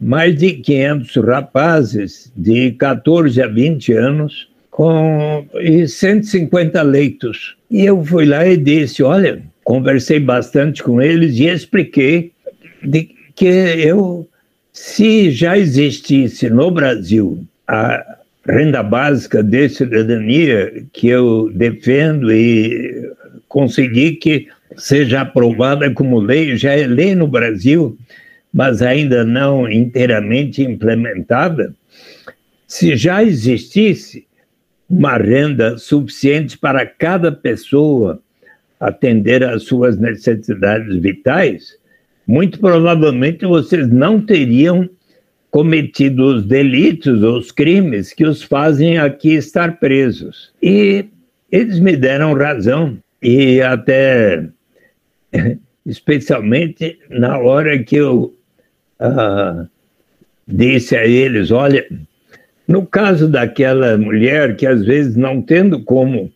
mais 0.00 0.36
de 0.36 0.54
500 0.54 1.16
rapazes 1.16 2.32
de 2.36 2.72
14 2.72 3.40
a 3.42 3.46
20 3.46 3.92
anos 3.92 4.48
com 4.70 5.46
e 5.54 5.88
150 5.88 6.82
leitos. 6.82 7.56
E 7.70 7.84
eu 7.86 8.04
fui 8.04 8.26
lá 8.26 8.46
e 8.46 8.56
disse: 8.56 9.02
Olha, 9.02 9.42
conversei 9.64 10.20
bastante 10.20 10.82
com 10.82 11.00
eles 11.00 11.38
e 11.38 11.46
expliquei 11.46 12.32
que 13.34 13.46
eu, 13.46 14.28
se 14.72 15.30
já 15.30 15.56
existisse 15.56 16.50
no 16.50 16.70
Brasil 16.70 17.42
a 17.66 18.16
renda 18.46 18.82
básica 18.82 19.42
de 19.42 19.68
cidadania 19.68 20.84
que 20.92 21.08
eu 21.08 21.50
defendo 21.54 22.32
e 22.32 23.10
consegui 23.48 24.12
que 24.12 24.46
seja 24.76 25.22
aprovada 25.22 25.90
como 25.90 26.18
lei, 26.18 26.56
já 26.56 26.72
é 26.72 26.86
lei 26.86 27.14
no 27.14 27.26
Brasil, 27.26 27.96
mas 28.56 28.80
ainda 28.80 29.22
não 29.22 29.70
inteiramente 29.70 30.62
implementada, 30.62 31.74
se 32.66 32.96
já 32.96 33.22
existisse 33.22 34.26
uma 34.88 35.18
renda 35.18 35.76
suficiente 35.76 36.56
para 36.56 36.86
cada 36.86 37.30
pessoa 37.30 38.18
atender 38.80 39.44
às 39.44 39.64
suas 39.64 39.98
necessidades 39.98 40.96
vitais, 40.96 41.76
muito 42.26 42.58
provavelmente 42.58 43.44
vocês 43.44 43.90
não 43.90 44.22
teriam 44.22 44.88
cometido 45.50 46.24
os 46.24 46.46
delitos, 46.46 47.22
os 47.22 47.52
crimes 47.52 48.14
que 48.14 48.24
os 48.24 48.42
fazem 48.42 48.96
aqui 48.96 49.34
estar 49.34 49.78
presos. 49.78 50.50
E 50.62 51.04
eles 51.52 51.78
me 51.78 51.94
deram 51.94 52.32
razão, 52.32 52.96
e 53.20 53.60
até 53.60 54.48
especialmente 55.84 56.98
na 57.10 57.38
hora 57.38 57.78
que 57.84 57.96
eu 57.96 58.35
uh, 59.00 59.68
disse 60.46 60.96
a 60.96 61.06
eles: 61.06 61.50
olha, 61.50 61.86
no 62.66 62.86
caso 62.86 63.28
daquela 63.28 63.96
mulher 63.96 64.56
que 64.56 64.66
às 64.66 64.84
vezes 64.84 65.16
não 65.16 65.40
tendo 65.42 65.82
como 65.82 66.32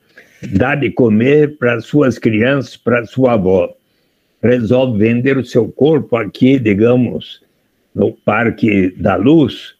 dar 0.52 0.76
de 0.76 0.90
comer 0.90 1.56
para 1.58 1.80
suas 1.80 2.18
crianças, 2.18 2.76
para 2.76 3.04
sua 3.04 3.34
avó, 3.34 3.74
resolve 4.42 4.98
vender 4.98 5.36
o 5.36 5.44
seu 5.44 5.68
corpo 5.68 6.16
aqui, 6.16 6.58
digamos, 6.58 7.42
no 7.94 8.12
Parque 8.12 8.90
da 8.96 9.16
Luz, 9.16 9.74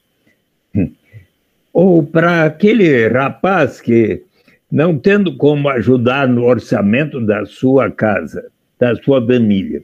ou 1.73 2.03
para 2.03 2.45
aquele 2.45 3.09
rapaz 3.09 3.81
que, 3.81 4.23
não 4.71 4.99
tendo 4.99 5.37
como 5.37 5.69
ajudar 5.69 6.29
no 6.29 6.45
orçamento 6.45 7.25
da 7.25 7.47
sua 7.47 7.91
casa, 7.91 8.51
da 8.79 8.95
sua 8.97 9.25
família, 9.25 9.83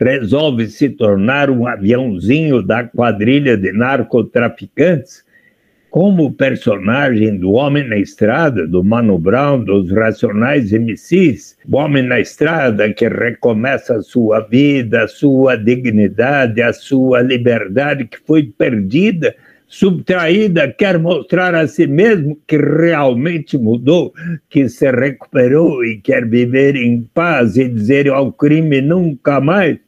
resolve 0.00 0.68
se 0.68 0.90
tornar 0.90 1.50
um 1.50 1.66
aviãozinho 1.66 2.62
da 2.62 2.84
quadrilha 2.84 3.56
de 3.56 3.72
narcotraficantes, 3.72 5.24
como 5.90 6.30
personagem 6.30 7.38
do 7.38 7.52
Homem 7.52 7.88
na 7.88 7.96
Estrada, 7.96 8.66
do 8.66 8.84
Mano 8.84 9.18
Brown, 9.18 9.64
dos 9.64 9.90
Racionais 9.90 10.70
MCs, 10.70 11.56
o 11.66 11.76
Homem 11.78 12.02
na 12.02 12.20
Estrada 12.20 12.92
que 12.92 13.08
recomeça 13.08 13.96
a 13.96 14.02
sua 14.02 14.40
vida, 14.40 15.04
a 15.04 15.08
sua 15.08 15.56
dignidade, 15.56 16.60
a 16.60 16.72
sua 16.72 17.22
liberdade 17.22 18.04
que 18.04 18.18
foi 18.26 18.42
perdida, 18.42 19.34
subtraída, 19.66 20.72
quer 20.72 20.98
mostrar 20.98 21.54
a 21.54 21.66
si 21.66 21.86
mesmo 21.86 22.38
que 22.46 22.56
realmente 22.56 23.58
mudou, 23.58 24.12
que 24.48 24.68
se 24.68 24.90
recuperou 24.90 25.84
e 25.84 25.98
quer 25.98 26.26
viver 26.26 26.76
em 26.76 27.02
paz 27.14 27.56
e 27.56 27.68
dizer 27.68 28.08
ao 28.08 28.32
crime 28.32 28.80
nunca 28.80 29.40
mais. 29.40 29.78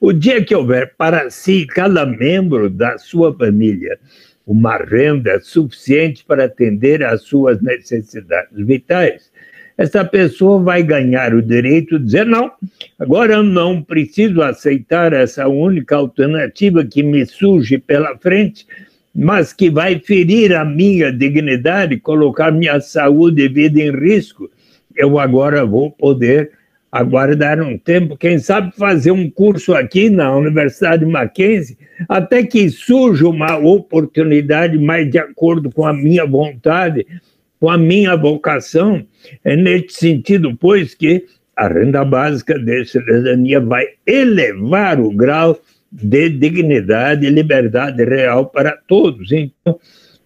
O 0.00 0.12
dia 0.12 0.44
que 0.44 0.54
houver 0.54 0.94
para 0.96 1.30
si, 1.30 1.66
cada 1.66 2.04
membro 2.04 2.68
da 2.68 2.98
sua 2.98 3.34
família, 3.36 3.98
uma 4.46 4.76
renda 4.76 5.40
suficiente 5.40 6.24
para 6.24 6.44
atender 6.44 7.02
às 7.02 7.22
suas 7.22 7.60
necessidades 7.60 8.64
vitais, 8.64 9.30
essa 9.78 10.04
pessoa 10.04 10.62
vai 10.62 10.82
ganhar 10.82 11.34
o 11.34 11.42
direito 11.42 11.98
de 11.98 12.06
dizer: 12.06 12.24
não, 12.24 12.50
agora 12.98 13.34
eu 13.34 13.42
não 13.42 13.82
preciso 13.82 14.40
aceitar 14.40 15.12
essa 15.12 15.46
única 15.48 15.96
alternativa 15.96 16.84
que 16.84 17.02
me 17.02 17.26
surge 17.26 17.76
pela 17.78 18.16
frente, 18.16 18.66
mas 19.16 19.50
que 19.50 19.70
vai 19.70 19.98
ferir 19.98 20.54
a 20.54 20.62
minha 20.62 21.10
dignidade, 21.10 21.98
colocar 21.98 22.52
minha 22.52 22.78
saúde 22.80 23.42
e 23.42 23.48
vida 23.48 23.80
em 23.80 23.90
risco. 23.90 24.50
Eu 24.94 25.18
agora 25.18 25.64
vou 25.64 25.90
poder 25.90 26.50
aguardar 26.92 27.60
um 27.60 27.78
tempo, 27.78 28.16
quem 28.16 28.38
sabe 28.38 28.74
fazer 28.76 29.10
um 29.10 29.28
curso 29.30 29.74
aqui 29.74 30.10
na 30.10 30.34
Universidade 30.36 31.04
Mackenzie, 31.04 31.78
até 32.08 32.42
que 32.42 32.68
surja 32.68 33.26
uma 33.26 33.56
oportunidade 33.56 34.78
mais 34.78 35.10
de 35.10 35.18
acordo 35.18 35.70
com 35.70 35.86
a 35.86 35.92
minha 35.92 36.26
vontade, 36.26 37.06
com 37.58 37.70
a 37.70 37.78
minha 37.78 38.14
vocação. 38.16 39.04
É 39.42 39.56
nesse 39.56 39.98
sentido, 39.98 40.54
pois, 40.56 40.94
que 40.94 41.24
a 41.56 41.68
renda 41.68 42.04
básica 42.04 42.58
de 42.58 42.84
cidadania 42.84 43.60
vai 43.60 43.86
elevar 44.06 45.00
o 45.00 45.10
grau 45.10 45.58
de 46.02 46.28
dignidade 46.28 47.26
e 47.26 47.30
liberdade 47.30 48.04
real 48.04 48.46
para 48.46 48.76
todos. 48.86 49.32
Então, 49.32 49.78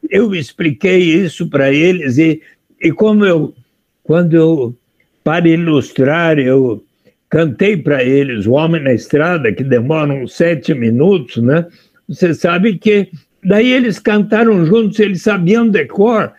eu 0.08 0.34
expliquei 0.34 0.98
isso 0.98 1.48
para 1.48 1.72
eles 1.72 2.18
e, 2.18 2.42
e 2.82 2.90
como 2.90 3.24
eu, 3.24 3.54
quando 4.02 4.34
eu 4.34 4.76
para 5.22 5.48
ilustrar, 5.48 6.38
eu 6.38 6.82
cantei 7.28 7.76
para 7.76 8.02
eles 8.02 8.46
O 8.46 8.52
Homem 8.52 8.82
na 8.82 8.92
Estrada, 8.92 9.52
que 9.52 9.62
demora 9.62 10.12
uns 10.12 10.34
sete 10.34 10.74
minutos, 10.74 11.36
né? 11.36 11.66
Você 12.08 12.34
sabe 12.34 12.78
que 12.78 13.08
daí 13.44 13.70
eles 13.70 13.98
cantaram 13.98 14.66
juntos, 14.66 14.98
eles 14.98 15.22
sabiam 15.22 15.68
decor. 15.68 16.32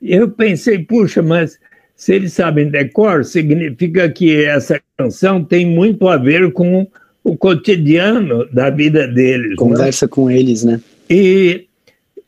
Eu 0.00 0.30
pensei, 0.30 0.78
puxa, 0.78 1.22
mas 1.22 1.58
se 1.96 2.14
eles 2.14 2.34
sabem 2.34 2.68
decor, 2.68 3.24
significa 3.24 4.08
que 4.08 4.44
essa 4.44 4.80
canção 4.96 5.42
tem 5.42 5.66
muito 5.66 6.06
a 6.06 6.16
ver 6.16 6.52
com 6.52 6.86
o 7.26 7.36
cotidiano 7.36 8.46
da 8.52 8.70
vida 8.70 9.08
deles. 9.08 9.50
Né? 9.50 9.56
Conversa 9.56 10.06
né? 10.06 10.10
com 10.10 10.30
eles, 10.30 10.62
né? 10.62 10.80
E, 11.10 11.66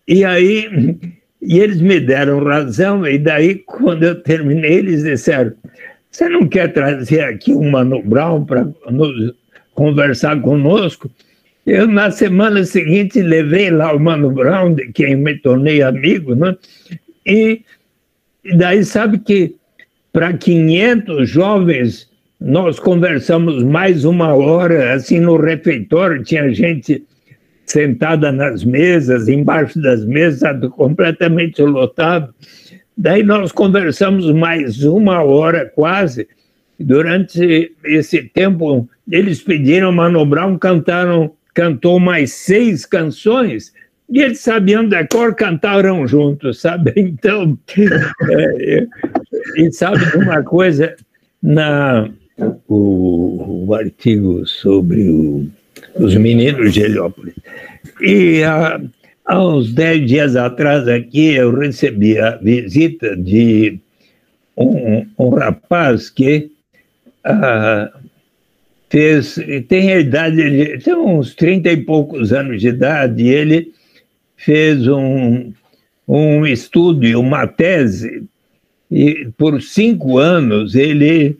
e 0.08 0.24
aí, 0.24 0.98
e 1.40 1.60
eles 1.60 1.80
me 1.80 2.00
deram 2.00 2.42
razão, 2.42 3.06
e 3.06 3.16
daí, 3.16 3.54
quando 3.54 4.02
eu 4.02 4.16
terminei, 4.16 4.74
eles 4.74 5.04
disseram: 5.04 5.52
você 6.10 6.28
não 6.28 6.48
quer 6.48 6.72
trazer 6.72 7.20
aqui 7.20 7.52
o 7.52 7.62
Mano 7.62 8.02
Brown 8.02 8.44
para 8.44 8.66
conversar 9.72 10.42
conosco? 10.42 11.08
Eu, 11.64 11.86
na 11.86 12.10
semana 12.10 12.64
seguinte, 12.64 13.22
levei 13.22 13.70
lá 13.70 13.94
o 13.94 14.00
Mano 14.00 14.32
Brown, 14.32 14.74
de 14.74 14.90
quem 14.90 15.14
me 15.14 15.36
tornei 15.36 15.80
amigo, 15.80 16.34
né? 16.34 16.56
e, 17.24 17.62
e 18.44 18.56
daí 18.56 18.84
sabe 18.84 19.20
que 19.20 19.54
para 20.12 20.32
500 20.32 21.30
jovens 21.30 22.07
nós 22.40 22.78
conversamos 22.78 23.62
mais 23.62 24.04
uma 24.04 24.34
hora, 24.34 24.94
assim, 24.94 25.20
no 25.20 25.36
refeitório, 25.36 26.22
tinha 26.22 26.52
gente 26.52 27.04
sentada 27.66 28.32
nas 28.32 28.64
mesas, 28.64 29.28
embaixo 29.28 29.80
das 29.80 30.04
mesas, 30.04 30.40
completamente 30.70 31.60
lotado. 31.62 32.32
Daí 32.96 33.22
nós 33.22 33.52
conversamos 33.52 34.32
mais 34.32 34.82
uma 34.82 35.22
hora 35.22 35.66
quase, 35.66 36.26
Durante 36.78 37.74
esse 37.84 38.22
tempo, 38.22 38.88
eles 39.10 39.42
pediram 39.42 39.90
Mano 39.90 40.24
Brown, 40.24 40.56
cantaram, 40.56 41.32
cantou 41.52 41.98
mais 41.98 42.32
seis 42.32 42.86
canções 42.86 43.72
e 44.08 44.22
eles 44.22 44.38
sabiam 44.38 44.88
da 44.88 45.06
cor, 45.06 45.34
cantaram 45.34 46.06
juntos, 46.06 46.60
sabe? 46.60 46.92
Então, 46.96 47.58
é, 48.30 48.86
e 49.56 49.72
sabe 49.72 49.98
uma 50.16 50.42
coisa, 50.44 50.94
na, 51.42 52.08
o, 52.68 53.64
o 53.66 53.74
artigo 53.74 54.46
sobre 54.46 55.08
o, 55.08 55.46
os 55.96 56.14
meninos 56.14 56.72
de 56.72 56.82
Heliópolis, 56.82 57.34
e 58.00 58.42
há, 58.42 58.80
há 59.24 59.46
uns 59.46 59.72
dez 59.72 60.06
dias 60.06 60.36
atrás 60.36 60.86
aqui 60.88 61.34
eu 61.34 61.54
recebi 61.54 62.18
a 62.18 62.36
visita 62.36 63.16
de 63.16 63.78
um, 64.56 65.06
um 65.18 65.28
rapaz 65.30 66.10
que 66.10 66.50
ah, 67.24 67.90
fez, 68.88 69.38
tem 69.68 69.92
a 69.92 70.00
idade, 70.00 70.78
tem 70.78 70.94
uns 70.94 71.34
trinta 71.34 71.70
e 71.70 71.76
poucos 71.76 72.32
anos 72.32 72.60
de 72.60 72.68
idade, 72.68 73.22
e 73.22 73.28
ele 73.28 73.72
fez 74.36 74.86
um, 74.86 75.52
um 76.06 76.46
estudo, 76.46 77.06
uma 77.20 77.46
tese, 77.46 78.24
e 78.90 79.28
por 79.36 79.60
cinco 79.60 80.18
anos 80.18 80.74
ele 80.74 81.36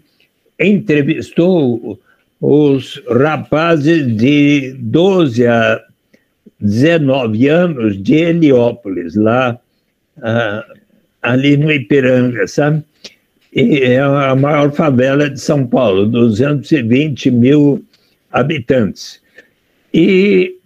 entrevistou 0.59 1.99
os 2.41 3.03
rapazes 3.09 4.17
de 4.17 4.75
12 4.79 5.47
a 5.47 5.81
19 6.61 7.49
anos 7.49 8.03
de 8.03 8.15
Heliópolis, 8.15 9.15
lá 9.15 9.59
ah, 10.23 10.65
ali 11.23 11.57
no 11.57 11.71
Ipiranga, 11.71 12.47
sabe? 12.47 12.83
E 13.53 13.79
é 13.83 14.01
a 14.01 14.35
maior 14.35 14.73
favela 14.73 15.31
de 15.31 15.41
São 15.41 15.67
Paulo, 15.67 16.07
220 16.07 17.31
mil 17.31 17.85
habitantes. 18.31 19.21
E, 19.93 20.57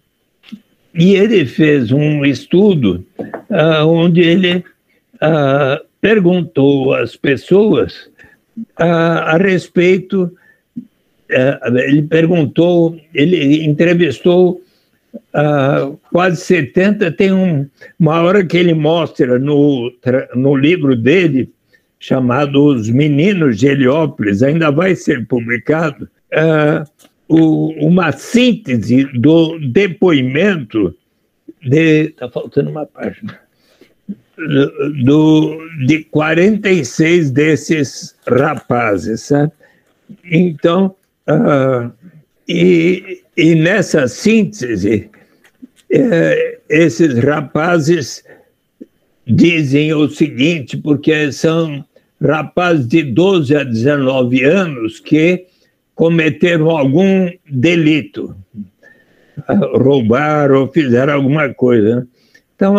e 0.94 1.14
ele 1.14 1.46
fez 1.46 1.92
um 1.92 2.24
estudo 2.24 3.04
ah, 3.50 3.84
onde 3.84 4.20
ele 4.20 4.64
ah, 5.20 5.80
perguntou 6.00 6.94
às 6.94 7.14
pessoas 7.16 8.10
ah, 8.76 9.34
a 9.34 9.36
respeito, 9.36 10.32
ah, 11.30 11.60
ele 11.84 12.02
perguntou, 12.02 12.98
ele 13.14 13.64
entrevistou 13.64 14.62
ah, 15.34 15.92
quase 16.10 16.40
70, 16.42 17.12
tem 17.12 17.32
um, 17.32 17.66
uma 17.98 18.22
hora 18.22 18.44
que 18.44 18.56
ele 18.56 18.74
mostra 18.74 19.38
no, 19.38 19.92
no 20.34 20.56
livro 20.56 20.96
dele, 20.96 21.50
chamado 21.98 22.64
Os 22.64 22.90
Meninos 22.90 23.58
de 23.58 23.68
Heliópolis, 23.68 24.42
ainda 24.42 24.72
vai 24.72 24.96
ser 24.96 25.24
publicado, 25.26 26.08
uh, 26.32 26.84
o, 27.28 27.68
uma 27.86 28.10
síntese 28.10 29.04
do 29.18 29.58
depoimento 29.58 30.94
de. 31.62 32.06
Está 32.06 32.28
faltando 32.28 32.70
uma 32.70 32.84
página. 32.84 33.38
Do, 35.04 35.58
de 35.86 36.04
46 36.04 37.30
desses 37.30 38.16
rapazes? 38.26 39.30
Então, 40.24 40.94
uh, 41.28 41.92
e, 42.48 43.22
e 43.36 43.54
nessa 43.54 44.08
síntese, 44.08 45.10
uh, 45.92 46.58
esses 46.68 47.18
rapazes 47.18 48.24
dizem 49.26 49.92
o 49.92 50.08
seguinte, 50.08 50.76
porque 50.76 51.30
são 51.30 51.84
rapazes 52.20 52.86
de 52.88 53.02
12 53.02 53.56
a 53.56 53.64
19 53.64 54.44
anos 54.44 55.00
que 55.00 55.46
cometeram 55.94 56.70
algum 56.70 57.30
delito, 57.48 58.34
roubaram 59.74 60.62
ou 60.62 60.72
fizeram 60.72 61.14
alguma 61.14 61.52
coisa. 61.52 61.96
Né? 61.96 62.06
Então, 62.56 62.76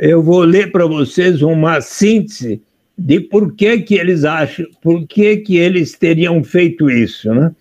eu 0.00 0.22
vou 0.22 0.40
ler 0.40 0.70
para 0.70 0.86
vocês 0.86 1.42
uma 1.42 1.80
síntese 1.80 2.62
de 2.96 3.20
por 3.20 3.54
que, 3.54 3.78
que 3.78 3.94
eles 3.94 4.24
acham, 4.24 4.66
por 4.82 5.06
que, 5.06 5.38
que 5.38 5.56
eles 5.56 5.92
teriam 5.92 6.42
feito 6.42 6.90
isso. 6.90 7.32
Né? 7.32 7.52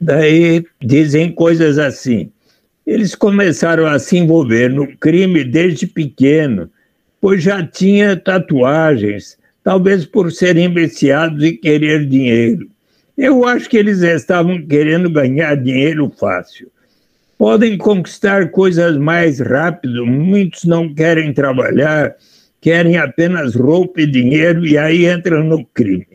Daí 0.00 0.64
dizem 0.80 1.32
coisas 1.32 1.78
assim. 1.78 2.30
Eles 2.86 3.14
começaram 3.14 3.86
a 3.86 3.98
se 3.98 4.16
envolver 4.16 4.68
no 4.68 4.86
crime 4.96 5.44
desde 5.44 5.86
pequeno, 5.86 6.68
pois 7.20 7.42
já 7.42 7.64
tinha 7.64 8.16
tatuagens, 8.16 9.38
talvez 9.62 10.04
por 10.04 10.32
serem 10.32 10.72
viciados 10.72 11.42
e 11.44 11.52
querer 11.52 12.06
dinheiro. 12.06 12.68
Eu 13.16 13.46
acho 13.46 13.68
que 13.68 13.76
eles 13.76 14.02
estavam 14.02 14.60
querendo 14.66 15.10
ganhar 15.10 15.54
dinheiro 15.54 16.10
fácil. 16.18 16.68
Podem 17.40 17.78
conquistar 17.78 18.50
coisas 18.50 18.98
mais 18.98 19.40
rápido, 19.40 20.04
muitos 20.04 20.64
não 20.64 20.92
querem 20.92 21.32
trabalhar, 21.32 22.14
querem 22.60 22.98
apenas 22.98 23.54
roupa 23.54 24.02
e 24.02 24.06
dinheiro 24.06 24.66
e 24.66 24.76
aí 24.76 25.10
entram 25.10 25.42
no 25.42 25.64
crime. 25.64 26.06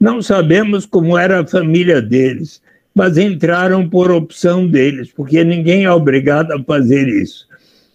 Não 0.00 0.22
sabemos 0.22 0.86
como 0.86 1.18
era 1.18 1.40
a 1.40 1.46
família 1.46 2.00
deles, 2.00 2.62
mas 2.94 3.18
entraram 3.18 3.86
por 3.86 4.10
opção 4.10 4.66
deles, 4.66 5.12
porque 5.14 5.44
ninguém 5.44 5.84
é 5.84 5.92
obrigado 5.92 6.52
a 6.52 6.64
fazer 6.64 7.08
isso. 7.08 7.46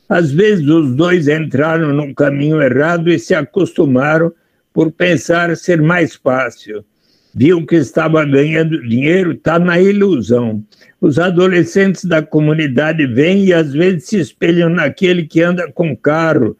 Às 0.08 0.32
vezes 0.32 0.67
os 0.67 0.95
dois 0.95 1.27
entraram 1.27 1.91
no 1.91 2.13
caminho 2.13 2.62
errado 2.62 3.10
e 3.10 3.17
se 3.17 3.34
acostumaram 3.34 4.32
por 4.71 4.91
pensar 4.91 5.58
ser 5.58 5.82
mais 5.82 6.13
fácil. 6.13 6.86
Viu 7.33 7.65
que 7.65 7.75
estava 7.75 8.25
ganhando 8.25 8.81
dinheiro, 8.87 9.33
está 9.33 9.59
na 9.59 9.79
ilusão. 9.79 10.63
Os 10.99 11.19
adolescentes 11.19 12.03
da 12.05 12.21
comunidade 12.21 13.05
vêm 13.05 13.45
e 13.45 13.53
às 13.53 13.71
vezes 13.71 14.05
se 14.05 14.19
espelham 14.19 14.69
naquele 14.69 15.25
que 15.25 15.41
anda 15.41 15.71
com 15.71 15.95
carro, 15.95 16.57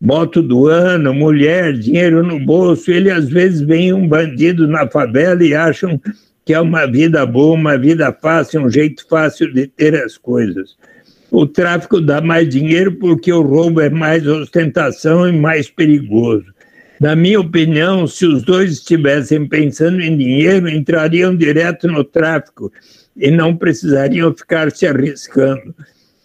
moto 0.00 0.42
do 0.42 0.66
ano, 0.66 1.14
mulher, 1.14 1.72
dinheiro 1.72 2.22
no 2.22 2.38
bolso. 2.40 2.90
Ele 2.90 3.10
às 3.10 3.28
vezes 3.28 3.60
vem 3.60 3.92
um 3.92 4.06
bandido 4.06 4.66
na 4.66 4.88
favela 4.88 5.42
e 5.44 5.54
acham 5.54 6.00
que 6.44 6.52
é 6.52 6.60
uma 6.60 6.84
vida 6.86 7.24
boa, 7.24 7.54
uma 7.54 7.78
vida 7.78 8.12
fácil, 8.12 8.62
um 8.62 8.70
jeito 8.70 9.06
fácil 9.08 9.52
de 9.52 9.66
ter 9.68 9.94
as 9.94 10.18
coisas. 10.18 10.76
O 11.30 11.46
tráfico 11.46 12.00
dá 12.00 12.20
mais 12.20 12.48
dinheiro 12.48 12.92
porque 12.96 13.32
o 13.32 13.42
roubo 13.42 13.80
é 13.80 13.88
mais 13.88 14.26
ostentação 14.26 15.28
e 15.28 15.32
mais 15.32 15.70
perigoso. 15.70 16.46
Na 17.00 17.16
minha 17.16 17.40
opinião, 17.40 18.06
se 18.06 18.26
os 18.26 18.42
dois 18.42 18.72
estivessem 18.72 19.48
pensando 19.48 20.02
em 20.02 20.18
dinheiro, 20.18 20.68
entrariam 20.68 21.34
direto 21.34 21.88
no 21.88 22.04
tráfico 22.04 22.70
e 23.16 23.30
não 23.30 23.56
precisariam 23.56 24.34
ficar 24.34 24.70
se 24.70 24.86
arriscando. 24.86 25.74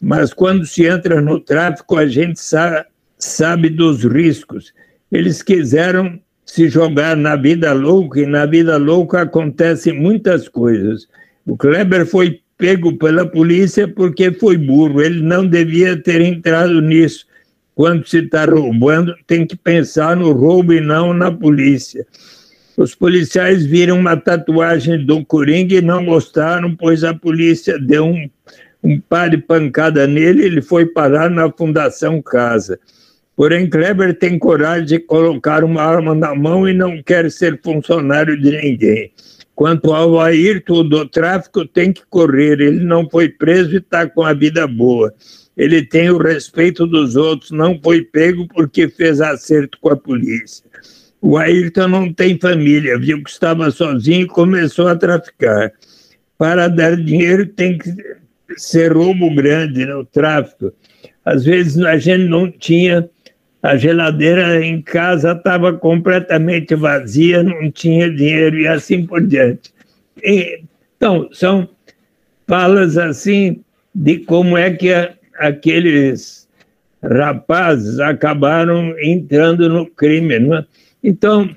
Mas 0.01 0.33
quando 0.33 0.65
se 0.65 0.85
entra 0.85 1.21
no 1.21 1.39
tráfico, 1.39 1.95
a 1.95 2.05
gente 2.05 2.41
sa 2.41 2.85
sabe 3.17 3.69
dos 3.69 4.03
riscos. 4.03 4.73
Eles 5.09 5.41
quiseram 5.41 6.19
se 6.45 6.67
jogar 6.67 7.15
na 7.15 7.37
vida 7.37 7.71
louca 7.71 8.19
e 8.19 8.25
na 8.25 8.45
vida 8.45 8.75
louca 8.75 9.21
acontecem 9.21 9.93
muitas 9.93 10.49
coisas. 10.49 11.07
O 11.45 11.55
Kleber 11.55 12.05
foi 12.05 12.41
pego 12.57 12.97
pela 12.97 13.25
polícia 13.25 13.87
porque 13.87 14.29
foi 14.33 14.57
burro, 14.57 15.01
ele 15.01 15.21
não 15.21 15.47
devia 15.47 15.95
ter 15.95 16.19
entrado 16.19 16.81
nisso 16.81 17.25
quando 17.75 18.07
se 18.07 18.19
está 18.19 18.45
roubando, 18.45 19.13
tem 19.27 19.45
que 19.45 19.57
pensar 19.57 20.15
no 20.15 20.31
roubo 20.31 20.73
e 20.73 20.79
não 20.79 21.13
na 21.13 21.29
polícia. 21.29 22.07
Os 22.77 22.95
policiais 22.95 23.65
viram 23.65 23.99
uma 23.99 24.15
tatuagem 24.15 25.05
do 25.05 25.23
Coringa 25.25 25.75
e 25.75 25.81
não 25.81 26.05
gostaram, 26.05 26.73
pois 26.73 27.03
a 27.03 27.13
polícia 27.13 27.77
deu 27.77 28.05
um, 28.05 28.29
um 28.81 28.99
par 28.99 29.29
de 29.29 29.37
pancada 29.37 30.07
nele 30.07 30.43
e 30.43 30.45
ele 30.45 30.61
foi 30.61 30.85
parar 30.85 31.29
na 31.29 31.51
Fundação 31.51 32.21
Casa. 32.21 32.79
Porém, 33.35 33.69
Kleber 33.69 34.17
tem 34.17 34.39
coragem 34.39 34.85
de 34.85 34.99
colocar 34.99 35.61
uma 35.61 35.81
arma 35.81 36.15
na 36.15 36.33
mão 36.33 36.67
e 36.67 36.73
não 36.73 37.03
quer 37.03 37.29
ser 37.29 37.59
funcionário 37.61 38.39
de 38.39 38.51
ninguém. 38.51 39.11
Quanto 39.53 39.93
ao 39.93 40.19
Ayrton 40.19 40.87
do 40.87 41.05
tráfico, 41.05 41.65
tem 41.65 41.91
que 41.91 42.03
correr. 42.09 42.61
Ele 42.61 42.83
não 42.83 43.09
foi 43.09 43.27
preso 43.27 43.73
e 43.73 43.77
está 43.77 44.07
com 44.07 44.23
a 44.23 44.33
vida 44.33 44.65
boa 44.65 45.13
ele 45.57 45.83
tem 45.83 46.09
o 46.09 46.17
respeito 46.17 46.85
dos 46.85 47.15
outros, 47.15 47.51
não 47.51 47.79
foi 47.81 48.01
pego 48.01 48.47
porque 48.47 48.89
fez 48.89 49.21
acerto 49.21 49.77
com 49.79 49.89
a 49.89 49.95
polícia. 49.95 50.65
O 51.21 51.37
Ayrton 51.37 51.87
não 51.87 52.13
tem 52.13 52.37
família, 52.37 52.99
viu 52.99 53.23
que 53.23 53.29
estava 53.29 53.71
sozinho 53.71 54.21
e 54.21 54.27
começou 54.27 54.87
a 54.87 54.95
traficar. 54.95 55.71
Para 56.37 56.67
dar 56.67 56.97
dinheiro 56.97 57.47
tem 57.47 57.77
que 57.77 57.89
ser 58.57 58.91
roubo 58.91 59.33
grande 59.33 59.85
no 59.85 59.99
né, 59.99 60.07
tráfico. 60.11 60.73
Às 61.23 61.45
vezes 61.45 61.83
a 61.83 61.97
gente 61.97 62.27
não 62.27 62.51
tinha, 62.51 63.09
a 63.63 63.77
geladeira 63.77 64.63
em 64.63 64.81
casa 64.81 65.31
estava 65.31 65.73
completamente 65.73 66.75
vazia, 66.75 67.41
não 67.41 67.71
tinha 67.71 68.09
dinheiro 68.09 68.57
e 68.57 68.67
assim 68.67 69.05
por 69.05 69.25
diante. 69.25 69.73
E, 70.21 70.61
então, 70.97 71.29
são 71.31 71.67
falas 72.47 72.97
assim 72.97 73.61
de 73.93 74.19
como 74.19 74.57
é 74.57 74.71
que 74.71 74.89
aqueles 75.37 76.47
rapazes 77.03 77.99
acabaram 77.99 78.95
entrando 78.99 79.69
no 79.69 79.85
crime. 79.85 80.35
É? 80.35 80.65
Então, 81.03 81.49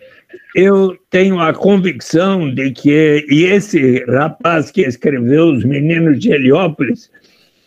eu 0.55 0.97
tenho 1.11 1.41
a 1.41 1.53
convicção 1.53 2.53
de 2.53 2.71
que, 2.73 3.27
e 3.31 3.45
esse 3.45 4.05
rapaz 4.05 4.71
que 4.71 4.83
escreveu 4.83 5.53
Os 5.53 5.65
Meninos 5.65 6.19
de 6.19 6.31
Heliópolis 6.33 7.11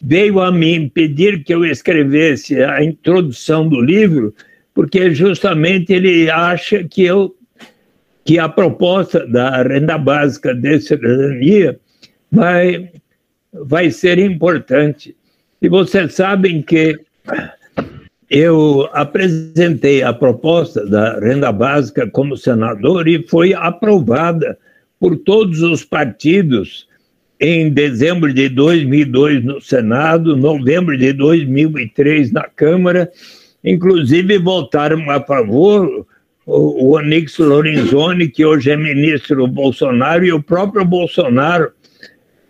veio 0.01 0.39
a 0.39 0.51
mim 0.51 0.89
pedir 0.89 1.43
que 1.43 1.53
eu 1.53 1.63
escrevesse 1.63 2.63
a 2.63 2.83
introdução 2.83 3.67
do 3.67 3.79
livro, 3.79 4.33
porque 4.73 5.13
justamente 5.13 5.93
ele 5.93 6.29
acha 6.29 6.83
que 6.83 7.03
eu 7.03 7.35
que 8.23 8.37
a 8.37 8.47
proposta 8.47 9.25
da 9.25 9.63
renda 9.63 9.97
básica 9.97 10.53
de 10.53 10.79
cidadania 10.79 11.79
vai, 12.31 12.91
vai 13.51 13.89
ser 13.89 14.19
importante. 14.19 15.15
E 15.61 15.69
vocês 15.69 16.15
sabem 16.15 16.63
que 16.63 16.97
eu 18.27 18.89
apresentei 18.93 20.01
a 20.01 20.11
proposta 20.11 20.83
da 20.83 21.19
renda 21.19 21.51
básica 21.51 22.09
como 22.09 22.35
senador 22.35 23.07
e 23.07 23.21
foi 23.27 23.53
aprovada 23.53 24.57
por 24.99 25.15
todos 25.17 25.61
os 25.61 25.83
partidos 25.83 26.87
em 27.39 27.69
dezembro 27.69 28.33
de 28.33 28.49
2002 28.49 29.43
no 29.43 29.61
Senado, 29.61 30.35
novembro 30.35 30.97
de 30.97 31.13
2003 31.13 32.31
na 32.31 32.43
Câmara, 32.43 33.11
inclusive 33.63 34.39
votaram 34.39 35.11
a 35.11 35.21
favor 35.21 36.07
o, 36.43 36.95
Onix 36.95 37.37
Lorenzoni, 37.37 38.29
que 38.29 38.43
hoje 38.43 38.71
é 38.71 38.77
ministro 38.77 39.45
Bolsonaro, 39.45 40.25
e 40.25 40.31
o 40.31 40.41
próprio 40.41 40.83
Bolsonaro, 40.83 41.71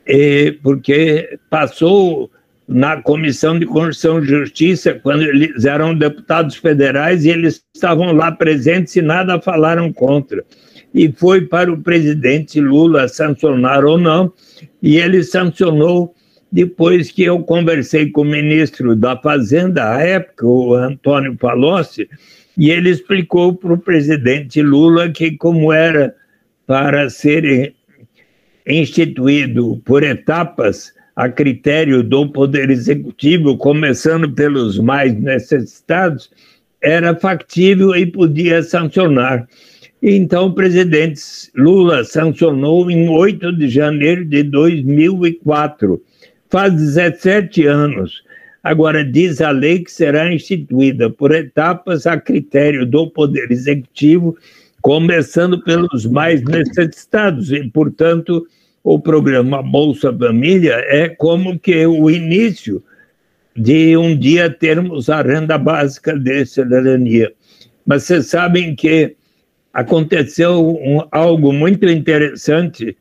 eh, 0.05 0.55
porque 0.63 1.37
passou 1.49 2.31
na 2.71 3.01
Comissão 3.01 3.59
de 3.59 3.65
Constituição 3.65 4.23
e 4.23 4.25
Justiça, 4.25 4.93
quando 4.93 5.23
eles 5.23 5.65
eram 5.65 5.93
deputados 5.93 6.55
federais 6.55 7.25
e 7.25 7.29
eles 7.29 7.61
estavam 7.75 8.13
lá 8.13 8.31
presentes 8.31 8.95
e 8.95 9.01
nada 9.01 9.41
falaram 9.41 9.91
contra. 9.91 10.43
E 10.93 11.11
foi 11.11 11.41
para 11.41 11.71
o 11.71 11.81
presidente 11.81 12.61
Lula 12.61 13.09
sancionar 13.09 13.83
ou 13.83 13.97
não, 13.97 14.31
e 14.81 14.97
ele 14.97 15.21
sancionou 15.21 16.15
depois 16.49 17.11
que 17.11 17.23
eu 17.23 17.39
conversei 17.43 18.09
com 18.09 18.21
o 18.21 18.25
ministro 18.25 18.95
da 18.95 19.17
Fazenda, 19.17 19.93
à 19.93 20.01
época, 20.01 20.45
o 20.45 20.73
Antônio 20.73 21.35
Palocci, 21.35 22.09
e 22.57 22.69
ele 22.71 22.89
explicou 22.89 23.53
para 23.53 23.73
o 23.73 23.77
presidente 23.77 24.61
Lula 24.61 25.09
que, 25.09 25.31
como 25.37 25.73
era 25.73 26.13
para 26.65 27.09
ser 27.09 27.73
instituído 28.65 29.81
por 29.85 30.03
etapas, 30.03 30.93
a 31.21 31.29
critério 31.29 32.01
do 32.01 32.27
Poder 32.27 32.71
Executivo, 32.71 33.55
começando 33.55 34.31
pelos 34.31 34.79
mais 34.79 35.13
necessitados, 35.13 36.31
era 36.81 37.15
factível 37.15 37.95
e 37.95 38.07
podia 38.07 38.63
sancionar. 38.63 39.47
Então, 40.01 40.47
o 40.47 40.53
presidente 40.55 41.21
Lula 41.55 42.03
sancionou 42.03 42.89
em 42.89 43.07
8 43.07 43.55
de 43.55 43.69
janeiro 43.69 44.25
de 44.25 44.41
2004. 44.41 46.01
Faz 46.49 46.73
17 46.73 47.67
anos. 47.67 48.23
Agora, 48.63 49.05
diz 49.05 49.41
a 49.41 49.51
lei 49.51 49.83
que 49.83 49.91
será 49.91 50.33
instituída 50.33 51.07
por 51.07 51.31
etapas 51.35 52.07
a 52.07 52.19
critério 52.19 52.83
do 52.83 53.07
Poder 53.11 53.51
Executivo, 53.51 54.35
começando 54.81 55.63
pelos 55.63 56.03
mais 56.07 56.41
necessitados, 56.43 57.51
e, 57.51 57.63
portanto, 57.69 58.43
o 58.83 58.99
programa 58.99 59.61
Bolsa 59.61 60.15
Família 60.15 60.75
é 60.87 61.09
como 61.09 61.59
que 61.59 61.85
o 61.85 62.09
início 62.09 62.83
de 63.55 63.95
um 63.97 64.17
dia 64.17 64.49
termos 64.49 65.09
a 65.09 65.21
renda 65.21 65.57
básica 65.57 66.17
de 66.17 66.45
cidadania. 66.45 67.31
Mas 67.85 68.03
vocês 68.03 68.27
sabem 68.27 68.75
que 68.75 69.15
aconteceu 69.73 70.77
um, 70.77 71.05
algo 71.11 71.51
muito 71.53 71.87
interessante 71.87 72.97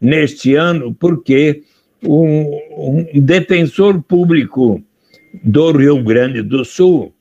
neste 0.00 0.54
ano, 0.54 0.94
porque 0.94 1.62
um, 2.02 3.06
um 3.14 3.20
defensor 3.20 4.02
público 4.02 4.82
do 5.44 5.72
Rio 5.72 6.02
Grande 6.02 6.42
do 6.42 6.64
Sul, 6.64 7.12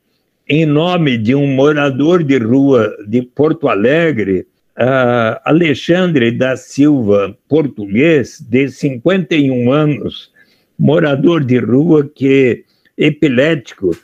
em 0.47 0.65
nome 0.65 1.17
de 1.17 1.35
um 1.35 1.47
morador 1.47 2.23
de 2.23 2.37
rua 2.37 2.95
de 3.07 3.21
Porto 3.21 3.67
Alegre, 3.67 4.47
uh, 4.79 5.39
Alexandre 5.43 6.31
da 6.31 6.55
Silva, 6.55 7.37
português, 7.47 8.39
de 8.39 8.69
51 8.69 9.71
anos, 9.71 10.31
morador 10.77 11.43
de 11.43 11.59
rua 11.59 12.09
que 12.13 12.63
epilético, 12.97 13.95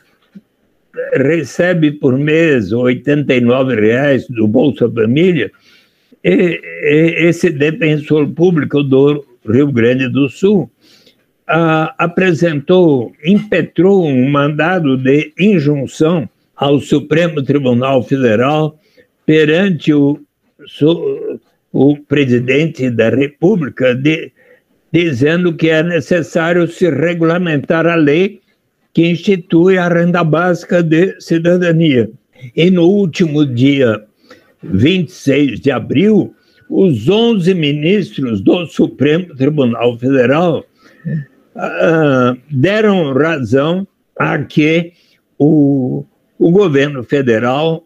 recebe 1.13 1.91
por 1.91 2.17
mês 2.17 2.71
89 2.71 3.75
reais 3.75 4.27
do 4.27 4.47
Bolsa 4.47 4.89
Família, 4.89 5.51
e, 6.23 6.31
e, 6.31 7.27
esse 7.27 7.49
defensor 7.49 8.27
público 8.29 8.81
do 8.81 9.25
Rio 9.47 9.71
Grande 9.71 10.09
do 10.09 10.27
Sul 10.27 10.63
uh, 11.49 11.93
apresentou, 11.97 13.11
impetrou 13.23 14.05
um 14.05 14.29
mandado 14.29 14.97
de 14.97 15.33
injunção 15.39 16.27
ao 16.55 16.79
Supremo 16.79 17.43
Tribunal 17.43 18.01
Federal 18.01 18.79
perante 19.25 19.93
o 19.93 20.19
o 21.71 21.97
presidente 21.97 22.89
da 22.89 23.09
República 23.09 23.93
de, 23.93 24.31
dizendo 24.91 25.53
que 25.53 25.69
é 25.69 25.83
necessário 25.83 26.67
se 26.67 26.89
regulamentar 26.89 27.85
a 27.85 27.95
lei 27.95 28.39
que 28.93 29.09
institui 29.09 29.77
a 29.77 29.89
renda 29.89 30.23
básica 30.23 30.81
de 30.81 31.19
cidadania. 31.19 32.09
E 32.55 32.71
no 32.71 32.87
último 32.87 33.45
dia 33.45 34.01
26 34.63 35.59
de 35.59 35.69
abril, 35.69 36.33
os 36.69 37.09
11 37.09 37.53
ministros 37.53 38.41
do 38.41 38.65
Supremo 38.67 39.35
Tribunal 39.35 39.97
Federal 39.99 40.63
uh, 41.55 42.37
deram 42.49 43.13
razão 43.13 43.85
a 44.17 44.39
que 44.39 44.93
o, 45.37 46.05
o 46.39 46.51
governo 46.51 47.03
federal, 47.03 47.85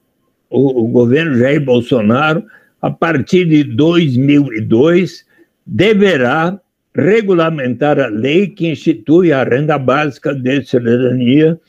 o, 0.50 0.84
o 0.84 0.88
governo 0.88 1.38
Jair 1.38 1.64
Bolsonaro, 1.64 2.44
a 2.82 2.90
partir 2.90 3.46
de 3.46 3.64
2002, 3.64 5.26
deverá 5.66 6.60
regulamentar 6.96 8.00
a 8.00 8.08
lei 8.08 8.48
que 8.48 8.68
institui 8.68 9.32
a 9.32 9.44
renda 9.44 9.78
básica 9.78 10.34
de 10.34 10.64
cidadania 10.64 11.60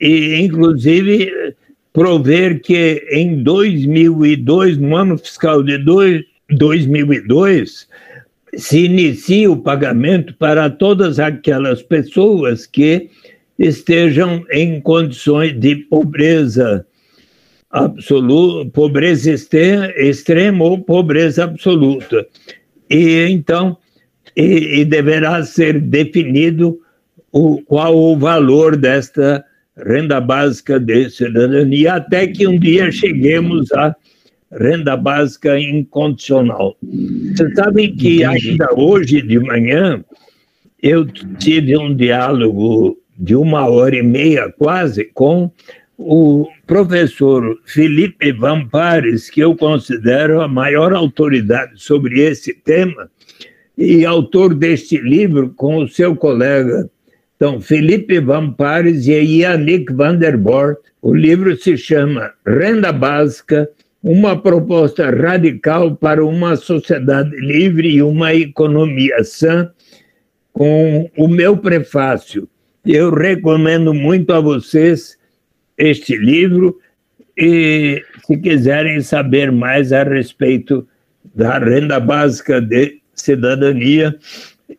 e, 0.00 0.36
inclusive, 0.36 1.54
prover 1.92 2.60
que 2.60 3.06
em 3.10 3.42
2002, 3.42 4.78
no 4.78 4.96
ano 4.96 5.18
fiscal 5.18 5.62
de 5.62 5.78
dois, 5.78 6.24
2002, 6.50 7.88
se 8.56 8.84
inicie 8.84 9.48
o 9.48 9.56
pagamento 9.56 10.34
para 10.34 10.70
todas 10.70 11.18
aquelas 11.18 11.82
pessoas 11.82 12.66
que 12.66 13.10
estejam 13.58 14.44
em 14.50 14.80
condições 14.80 15.58
de 15.58 15.76
pobreza 15.76 16.86
absoluta, 17.70 18.70
pobreza 18.70 19.32
extrema 19.32 20.64
ou 20.64 20.78
pobreza 20.78 21.44
absoluta. 21.44 22.26
E 22.88 23.26
então, 23.28 23.76
e, 24.36 24.80
e 24.80 24.84
deverá 24.84 25.42
ser 25.42 25.80
definido 25.80 26.80
o, 27.32 27.60
qual 27.62 27.96
o 27.96 28.16
valor 28.16 28.76
desta 28.76 29.44
renda 29.76 30.20
básica 30.20 30.80
de 30.80 31.10
cidadania, 31.10 31.94
até 31.94 32.26
que 32.26 32.46
um 32.46 32.58
dia 32.58 32.90
cheguemos 32.90 33.70
à 33.72 33.94
renda 34.50 34.96
básica 34.96 35.58
incondicional. 35.58 36.76
Vocês 36.82 37.54
sabem 37.54 37.94
que 37.94 38.24
ainda 38.24 38.68
hoje 38.74 39.22
de 39.22 39.38
manhã 39.38 40.02
eu 40.82 41.06
tive 41.06 41.76
um 41.76 41.94
diálogo 41.94 42.98
de 43.18 43.34
uma 43.34 43.68
hora 43.68 43.96
e 43.96 44.02
meia 44.02 44.50
quase 44.58 45.04
com 45.04 45.50
o 45.98 46.46
professor 46.64 47.58
Felipe 47.64 48.30
Vampares, 48.30 49.28
que 49.28 49.40
eu 49.40 49.56
considero 49.56 50.40
a 50.40 50.46
maior 50.46 50.92
autoridade 50.92 51.72
sobre 51.74 52.20
esse 52.20 52.54
tema, 52.54 53.10
e 53.76 54.06
autor 54.06 54.54
deste 54.54 54.96
livro 54.96 55.52
com 55.56 55.78
o 55.78 55.88
seu 55.88 56.14
colega. 56.14 56.88
Então, 57.36 57.60
Felipe 57.60 58.20
Vampares 58.20 59.08
e 59.08 59.12
Yannick 59.12 59.92
van 59.92 60.16
der 60.16 60.36
Bort. 60.36 60.78
O 61.02 61.14
livro 61.14 61.56
se 61.56 61.76
chama 61.76 62.32
Renda 62.46 62.92
Básica, 62.92 63.68
uma 64.02 64.40
proposta 64.40 65.10
radical 65.10 65.96
para 65.96 66.24
uma 66.24 66.56
sociedade 66.56 67.36
livre 67.36 67.88
e 67.88 68.02
uma 68.02 68.34
economia 68.34 69.22
sã, 69.24 69.70
com 70.52 71.10
o 71.16 71.28
meu 71.28 71.56
prefácio. 71.56 72.48
Eu 72.84 73.10
recomendo 73.12 73.92
muito 73.92 74.32
a 74.32 74.40
vocês 74.40 75.17
este 75.78 76.16
livro 76.16 76.78
e, 77.36 78.02
se 78.26 78.36
quiserem 78.36 79.00
saber 79.00 79.52
mais 79.52 79.92
a 79.92 80.02
respeito 80.02 80.86
da 81.34 81.58
renda 81.58 82.00
básica 82.00 82.60
de 82.60 83.00
cidadania, 83.14 84.16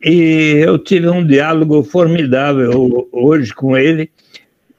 e 0.04 0.62
eu 0.64 0.78
tive 0.78 1.08
um 1.08 1.26
diálogo 1.26 1.82
formidável 1.82 3.08
hoje 3.10 3.54
com 3.54 3.76
ele, 3.76 4.10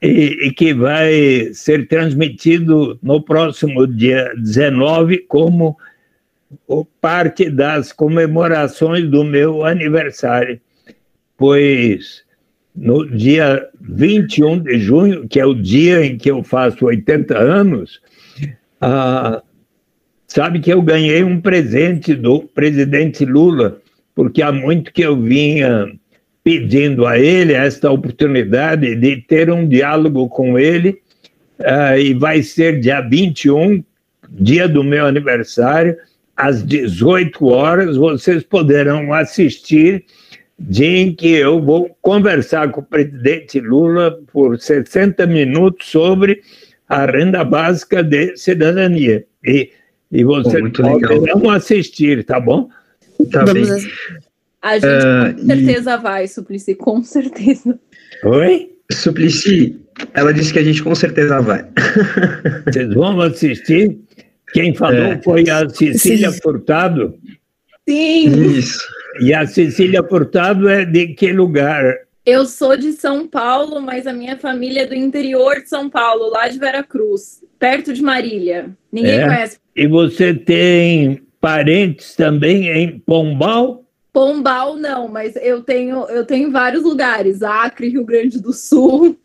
e, 0.00 0.46
e, 0.46 0.52
que 0.52 0.72
vai 0.74 1.50
ser 1.52 1.86
transmitido 1.86 2.98
no 3.02 3.22
próximo 3.22 3.86
dia 3.86 4.32
19 4.36 5.18
como 5.28 5.76
parte 7.00 7.48
das 7.48 7.92
comemorações 7.92 9.08
do 9.08 9.22
meu 9.22 9.64
aniversário, 9.64 10.60
pois 11.36 12.24
no 12.74 13.06
dia 13.08 13.68
21 13.80 14.60
de 14.60 14.78
junho, 14.78 15.28
que 15.28 15.38
é 15.38 15.46
o 15.46 15.54
dia 15.54 16.04
em 16.04 16.16
que 16.16 16.30
eu 16.30 16.42
faço 16.42 16.86
80 16.86 17.36
anos, 17.36 18.00
ah, 18.80 19.42
sabe 20.26 20.60
que 20.60 20.72
eu 20.72 20.80
ganhei 20.80 21.22
um 21.22 21.40
presente 21.40 22.14
do 22.14 22.42
presidente 22.42 23.24
Lula, 23.24 23.80
porque 24.14 24.42
há 24.42 24.50
muito 24.50 24.92
que 24.92 25.02
eu 25.02 25.20
vinha 25.20 25.86
pedindo 26.42 27.06
a 27.06 27.18
ele 27.18 27.52
esta 27.52 27.90
oportunidade 27.90 28.96
de 28.96 29.16
ter 29.16 29.50
um 29.50 29.68
diálogo 29.68 30.28
com 30.28 30.58
ele, 30.58 30.98
ah, 31.60 31.98
e 31.98 32.14
vai 32.14 32.42
ser 32.42 32.80
dia 32.80 33.00
21, 33.00 33.84
dia 34.30 34.66
do 34.66 34.82
meu 34.82 35.06
aniversário, 35.06 35.96
às 36.34 36.64
18 36.64 37.46
horas, 37.46 37.96
vocês 37.96 38.42
poderão 38.42 39.12
assistir 39.12 40.04
dia 40.58 40.98
em 40.98 41.14
que 41.14 41.28
eu 41.28 41.60
vou 41.60 41.96
conversar 42.00 42.70
com 42.70 42.80
o 42.80 42.84
presidente 42.84 43.60
Lula 43.60 44.18
por 44.32 44.58
60 44.58 45.26
minutos 45.26 45.88
sobre 45.88 46.42
a 46.88 47.06
renda 47.06 47.44
básica 47.44 48.02
de 48.02 48.36
cidadania. 48.36 49.24
E, 49.44 49.70
e 50.10 50.24
vocês 50.24 50.62
poderão 50.70 51.50
assistir, 51.50 52.24
tá 52.24 52.38
bom? 52.38 52.68
Tá 53.30 53.44
Vamos 53.44 53.68
bem. 53.68 53.90
A 54.60 54.74
gente 54.78 54.86
uh, 54.86 55.34
com 55.34 55.46
certeza 55.46 55.92
e... 55.92 55.98
vai, 55.98 56.28
Suplicy, 56.28 56.74
com 56.74 57.02
certeza. 57.02 57.78
Oi? 58.24 58.70
Suplicy, 58.92 59.80
ela 60.14 60.32
disse 60.32 60.52
que 60.52 60.58
a 60.58 60.64
gente 60.64 60.82
com 60.82 60.94
certeza 60.94 61.40
vai. 61.40 61.66
Vocês 62.64 62.94
vão 62.94 63.20
assistir? 63.20 63.98
Quem 64.52 64.74
falou 64.74 64.96
é. 64.96 65.22
foi 65.22 65.48
a 65.48 65.68
Cecília 65.68 66.30
Sim. 66.30 66.40
Furtado. 66.40 67.18
Sim. 67.88 68.56
Isso. 68.56 68.86
E 69.20 69.34
a 69.34 69.46
Cecília 69.46 70.02
Furtado 70.02 70.68
é 70.68 70.84
de 70.84 71.08
que 71.08 71.32
lugar? 71.32 71.94
Eu 72.24 72.46
sou 72.46 72.76
de 72.76 72.92
São 72.92 73.26
Paulo, 73.26 73.80
mas 73.80 74.06
a 74.06 74.12
minha 74.12 74.36
família 74.36 74.82
é 74.82 74.86
do 74.86 74.94
interior 74.94 75.60
de 75.60 75.68
São 75.68 75.90
Paulo, 75.90 76.30
lá 76.30 76.48
de 76.48 76.58
Veracruz, 76.58 77.42
perto 77.58 77.92
de 77.92 78.00
Marília. 78.00 78.70
Ninguém 78.92 79.20
é. 79.20 79.26
conhece. 79.26 79.58
E 79.74 79.86
você 79.88 80.32
tem 80.32 81.20
parentes 81.40 82.14
também 82.14 82.68
em 82.68 82.98
Pombal? 83.00 83.84
Pombal 84.12 84.76
não, 84.76 85.08
mas 85.08 85.34
eu 85.36 85.62
tenho 85.62 86.06
eu 86.08 86.24
tenho 86.24 86.50
vários 86.52 86.84
lugares, 86.84 87.42
Acre, 87.42 87.88
Rio 87.88 88.04
Grande 88.04 88.40
do 88.40 88.52
Sul, 88.52 89.16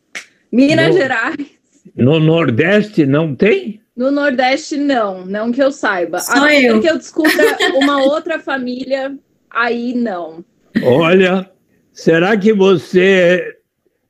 Minas 0.52 0.88
no, 0.88 0.94
Gerais. 0.94 1.48
No 1.96 2.20
Nordeste 2.20 3.06
não 3.06 3.36
tem? 3.36 3.82
No 3.96 4.12
Nordeste, 4.12 4.78
não, 4.78 5.26
não 5.26 5.52
que 5.52 5.62
eu 5.62 5.72
saiba. 5.72 6.20
Só 6.20 6.46
a 6.46 6.56
eu. 6.56 6.80
que 6.80 6.88
eu 6.88 6.98
descubra 6.98 7.58
uma 7.76 8.04
outra 8.04 8.40
família, 8.40 9.18
aí 9.58 9.94
não. 9.94 10.46
Olha, 10.84 11.50
será 11.92 12.38
que 12.38 12.54
você 12.54 13.56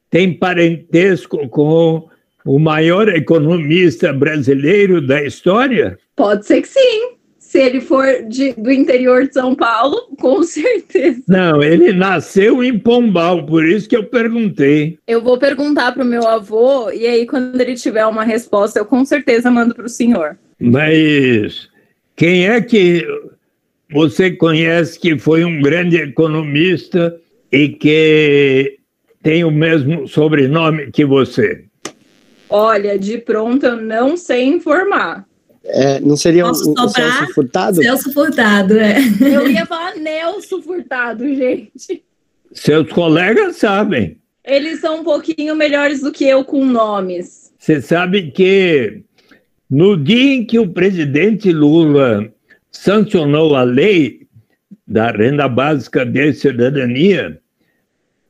tem 0.09 0.33
parentesco 0.33 1.47
com 1.49 2.09
o 2.45 2.59
maior 2.59 3.07
economista 3.09 4.11
brasileiro 4.11 5.05
da 5.05 5.23
história? 5.23 5.97
Pode 6.15 6.45
ser 6.45 6.61
que 6.61 6.67
sim. 6.67 7.17
Se 7.39 7.61
ele 7.61 7.79
for 7.79 8.05
de, 8.27 8.51
do 8.53 8.69
interior 8.69 9.25
de 9.25 9.33
São 9.33 9.55
Paulo, 9.55 10.09
com 10.19 10.43
certeza. 10.43 11.23
Não, 11.29 11.63
ele 11.63 11.93
nasceu 11.93 12.61
em 12.61 12.77
Pombal, 12.77 13.45
por 13.45 13.65
isso 13.65 13.87
que 13.87 13.95
eu 13.95 14.03
perguntei. 14.03 14.99
Eu 15.07 15.21
vou 15.21 15.37
perguntar 15.37 15.93
para 15.93 16.03
o 16.03 16.05
meu 16.05 16.27
avô, 16.27 16.91
e 16.91 17.07
aí, 17.07 17.25
quando 17.25 17.59
ele 17.59 17.75
tiver 17.75 18.05
uma 18.05 18.25
resposta, 18.25 18.79
eu 18.79 18.85
com 18.85 19.05
certeza 19.05 19.49
mando 19.49 19.73
para 19.73 19.85
o 19.85 19.89
senhor. 19.89 20.37
Mas 20.59 21.69
quem 22.17 22.47
é 22.47 22.59
que 22.59 23.07
você 23.91 24.31
conhece 24.31 24.99
que 24.99 25.17
foi 25.17 25.43
um 25.43 25.61
grande 25.61 25.97
economista 25.97 27.15
e 27.51 27.69
que 27.69 28.77
tem 29.23 29.43
o 29.43 29.51
mesmo 29.51 30.07
sobrenome 30.07 30.91
que 30.91 31.05
você? 31.05 31.65
Olha, 32.49 32.97
de 32.97 33.17
pronto 33.17 33.65
eu 33.65 33.77
não 33.77 34.15
sei 34.15 34.43
informar. 34.45 35.25
É, 35.63 35.99
não 35.99 36.15
seria 36.15 36.45
o, 36.45 36.51
o 36.51 36.53
Celso 36.53 37.33
Furtado? 37.33 37.83
Celso 37.83 38.13
Furtado, 38.13 38.77
é. 38.79 38.97
Eu 39.19 39.49
ia 39.49 39.65
falar 39.65 39.95
Nelson 39.95 40.61
Furtado, 40.61 41.27
gente. 41.27 42.03
Seus 42.53 42.89
colegas 42.91 43.57
sabem. 43.57 44.17
Eles 44.45 44.79
são 44.79 45.01
um 45.01 45.03
pouquinho 45.03 45.55
melhores 45.55 45.99
do 46.01 46.11
que 46.11 46.23
eu 46.23 46.45
com 46.45 46.63
nomes. 46.63 47.51
Você 47.59 47.81
sabe 47.81 48.31
que 48.31 49.01
no 49.69 49.97
dia 49.97 50.35
em 50.35 50.45
que 50.45 50.57
o 50.57 50.69
presidente 50.69 51.51
Lula 51.51 52.31
sancionou 52.72 53.55
a 53.55 53.63
lei 53.63 54.28
da 54.88 55.11
renda 55.11 55.47
básica 55.47 56.05
de 56.05 56.34
cidadania, 56.34 57.39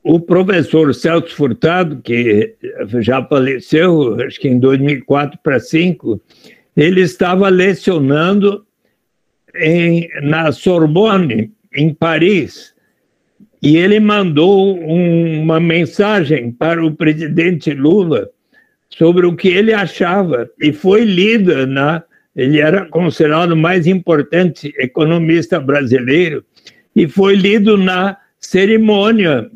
o 0.02 0.18
professor 0.18 0.94
Celso 0.94 1.34
Furtado, 1.34 2.00
que 2.02 2.54
já 3.00 3.24
faleceu, 3.24 4.20
acho 4.22 4.40
que 4.40 4.48
em 4.48 4.58
2004 4.58 5.38
para 5.42 5.58
2005, 5.58 6.20
ele 6.76 7.00
estava 7.02 7.48
lecionando 7.48 8.64
em, 9.54 10.08
na 10.22 10.50
Sorbonne, 10.52 11.52
em 11.74 11.92
Paris, 11.92 12.74
e 13.60 13.76
ele 13.76 13.98
mandou 13.98 14.78
um, 14.78 15.42
uma 15.42 15.58
mensagem 15.58 16.52
para 16.52 16.84
o 16.84 16.94
presidente 16.94 17.72
Lula 17.74 18.30
sobre 18.88 19.26
o 19.26 19.36
que 19.36 19.48
ele 19.48 19.72
achava, 19.72 20.48
e 20.60 20.72
foi 20.72 21.04
lida 21.04 21.66
na. 21.66 22.02
Ele 22.38 22.60
era 22.60 22.86
considerado 22.86 23.50
o 23.50 23.56
mais 23.56 23.88
importante 23.88 24.72
economista 24.78 25.58
brasileiro, 25.58 26.44
e 26.94 27.08
foi 27.08 27.34
lido 27.34 27.76
na 27.76 28.16
cerimônia 28.38 29.50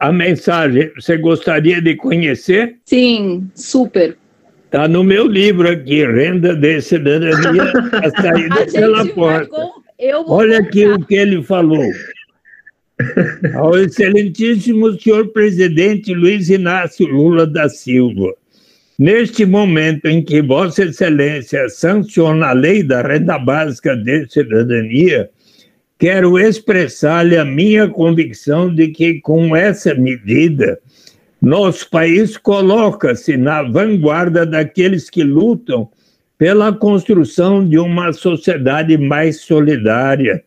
a 0.00 0.10
mensagem. 0.10 0.90
Você 0.96 1.16
gostaria 1.16 1.80
de 1.80 1.94
conhecer? 1.94 2.76
Sim, 2.84 3.48
super. 3.54 4.18
Está 4.64 4.88
no 4.88 5.04
meu 5.04 5.28
livro 5.28 5.70
aqui, 5.70 6.04
Renda 6.04 6.56
de 6.56 6.80
Cidadania, 6.80 7.72
a 8.02 8.22
saída 8.22 8.66
pela 8.66 9.06
porta. 9.06 9.56
Olha 10.26 10.58
aqui 10.58 10.88
o 10.88 10.98
que 10.98 11.14
ele 11.14 11.40
falou. 11.44 11.88
Ao 13.54 13.78
excelentíssimo 13.78 15.00
senhor 15.00 15.28
presidente 15.28 16.12
Luiz 16.12 16.50
Inácio 16.50 17.06
Lula 17.06 17.46
da 17.46 17.68
Silva, 17.68 18.34
neste 18.98 19.46
momento 19.46 20.06
em 20.06 20.22
que 20.22 20.42
Vossa 20.42 20.84
Excelência 20.84 21.68
sanciona 21.68 22.48
a 22.48 22.52
lei 22.52 22.82
da 22.82 23.00
renda 23.00 23.38
básica 23.38 23.96
de 23.96 24.26
cidadania, 24.28 25.30
quero 25.98 26.38
expressar-lhe 26.38 27.36
a 27.36 27.44
minha 27.44 27.88
convicção 27.88 28.74
de 28.74 28.88
que 28.88 29.20
com 29.20 29.54
essa 29.54 29.94
medida 29.94 30.78
nosso 31.40 31.88
país 31.88 32.36
coloca-se 32.36 33.36
na 33.36 33.62
vanguarda 33.62 34.44
daqueles 34.44 35.08
que 35.08 35.22
lutam 35.22 35.88
pela 36.36 36.72
construção 36.72 37.66
de 37.66 37.78
uma 37.78 38.12
sociedade 38.12 38.98
mais 38.98 39.40
solidária. 39.42 40.42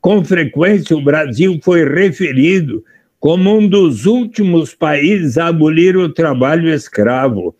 Com 0.00 0.24
frequência, 0.24 0.96
o 0.96 1.02
Brasil 1.02 1.58
foi 1.62 1.84
referido 1.84 2.84
como 3.18 3.58
um 3.58 3.68
dos 3.68 4.06
últimos 4.06 4.74
países 4.74 5.36
a 5.38 5.48
abolir 5.48 5.96
o 5.96 6.08
trabalho 6.08 6.72
escravo. 6.72 7.54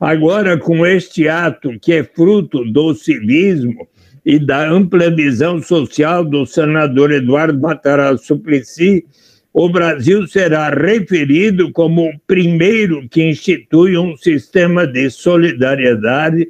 Agora, 0.00 0.58
com 0.58 0.84
este 0.84 1.28
ato, 1.28 1.78
que 1.80 1.92
é 1.92 2.04
fruto 2.04 2.64
do 2.64 2.94
civismo 2.94 3.86
e 4.24 4.38
da 4.38 4.68
ampla 4.68 5.10
visão 5.10 5.62
social 5.62 6.24
do 6.24 6.44
senador 6.44 7.12
Eduardo 7.12 7.60
Matarazzo 7.60 8.24
Suplicy, 8.24 9.04
o 9.52 9.68
Brasil 9.68 10.26
será 10.26 10.68
referido 10.68 11.70
como 11.70 12.08
o 12.08 12.18
primeiro 12.26 13.08
que 13.08 13.22
institui 13.22 13.96
um 13.96 14.16
sistema 14.16 14.84
de 14.86 15.08
solidariedade 15.10 16.48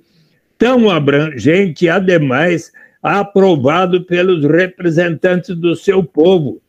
tão 0.56 0.88
abrangente 0.88 1.84
e, 1.84 1.88
ademais, 1.90 2.72
aprovado 3.02 4.02
pelos 4.04 4.42
representantes 4.44 5.54
do 5.54 5.76
seu 5.76 6.02
povo. 6.02 6.62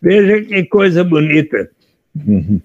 Veja 0.00 0.42
que 0.42 0.64
coisa 0.66 1.02
bonita. 1.02 1.68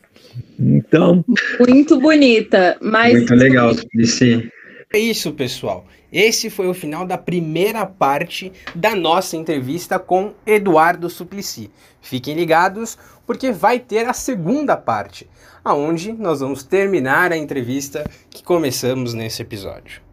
Então. 0.60 1.24
Muito 1.60 2.00
bonita, 2.00 2.78
mas. 2.82 3.14
Muito 3.14 3.36
legal, 3.36 3.74
Sim. 4.04 4.50
É 4.94 5.00
isso, 5.00 5.32
pessoal. 5.34 5.86
Esse 6.12 6.50
foi 6.50 6.68
o 6.68 6.74
final 6.74 7.06
da 7.06 7.18
primeira 7.18 7.86
parte 7.86 8.52
da 8.74 8.96
nossa 8.96 9.36
entrevista 9.36 10.00
com 10.00 10.34
Eduardo 10.46 11.10
Suplicy. 11.10 11.70
Fiquem 12.02 12.36
ligados 12.36 12.98
porque 13.26 13.52
vai 13.52 13.80
ter 13.80 14.06
a 14.08 14.14
segunda 14.14 14.78
parte, 14.78 15.28
aonde 15.64 16.14
nós 16.14 16.40
vamos 16.40 16.64
terminar 16.64 17.32
a 17.34 17.38
entrevista 17.38 18.10
que 18.30 18.44
começamos 18.44 19.14
nesse 19.14 19.42
episódio. 19.42 20.05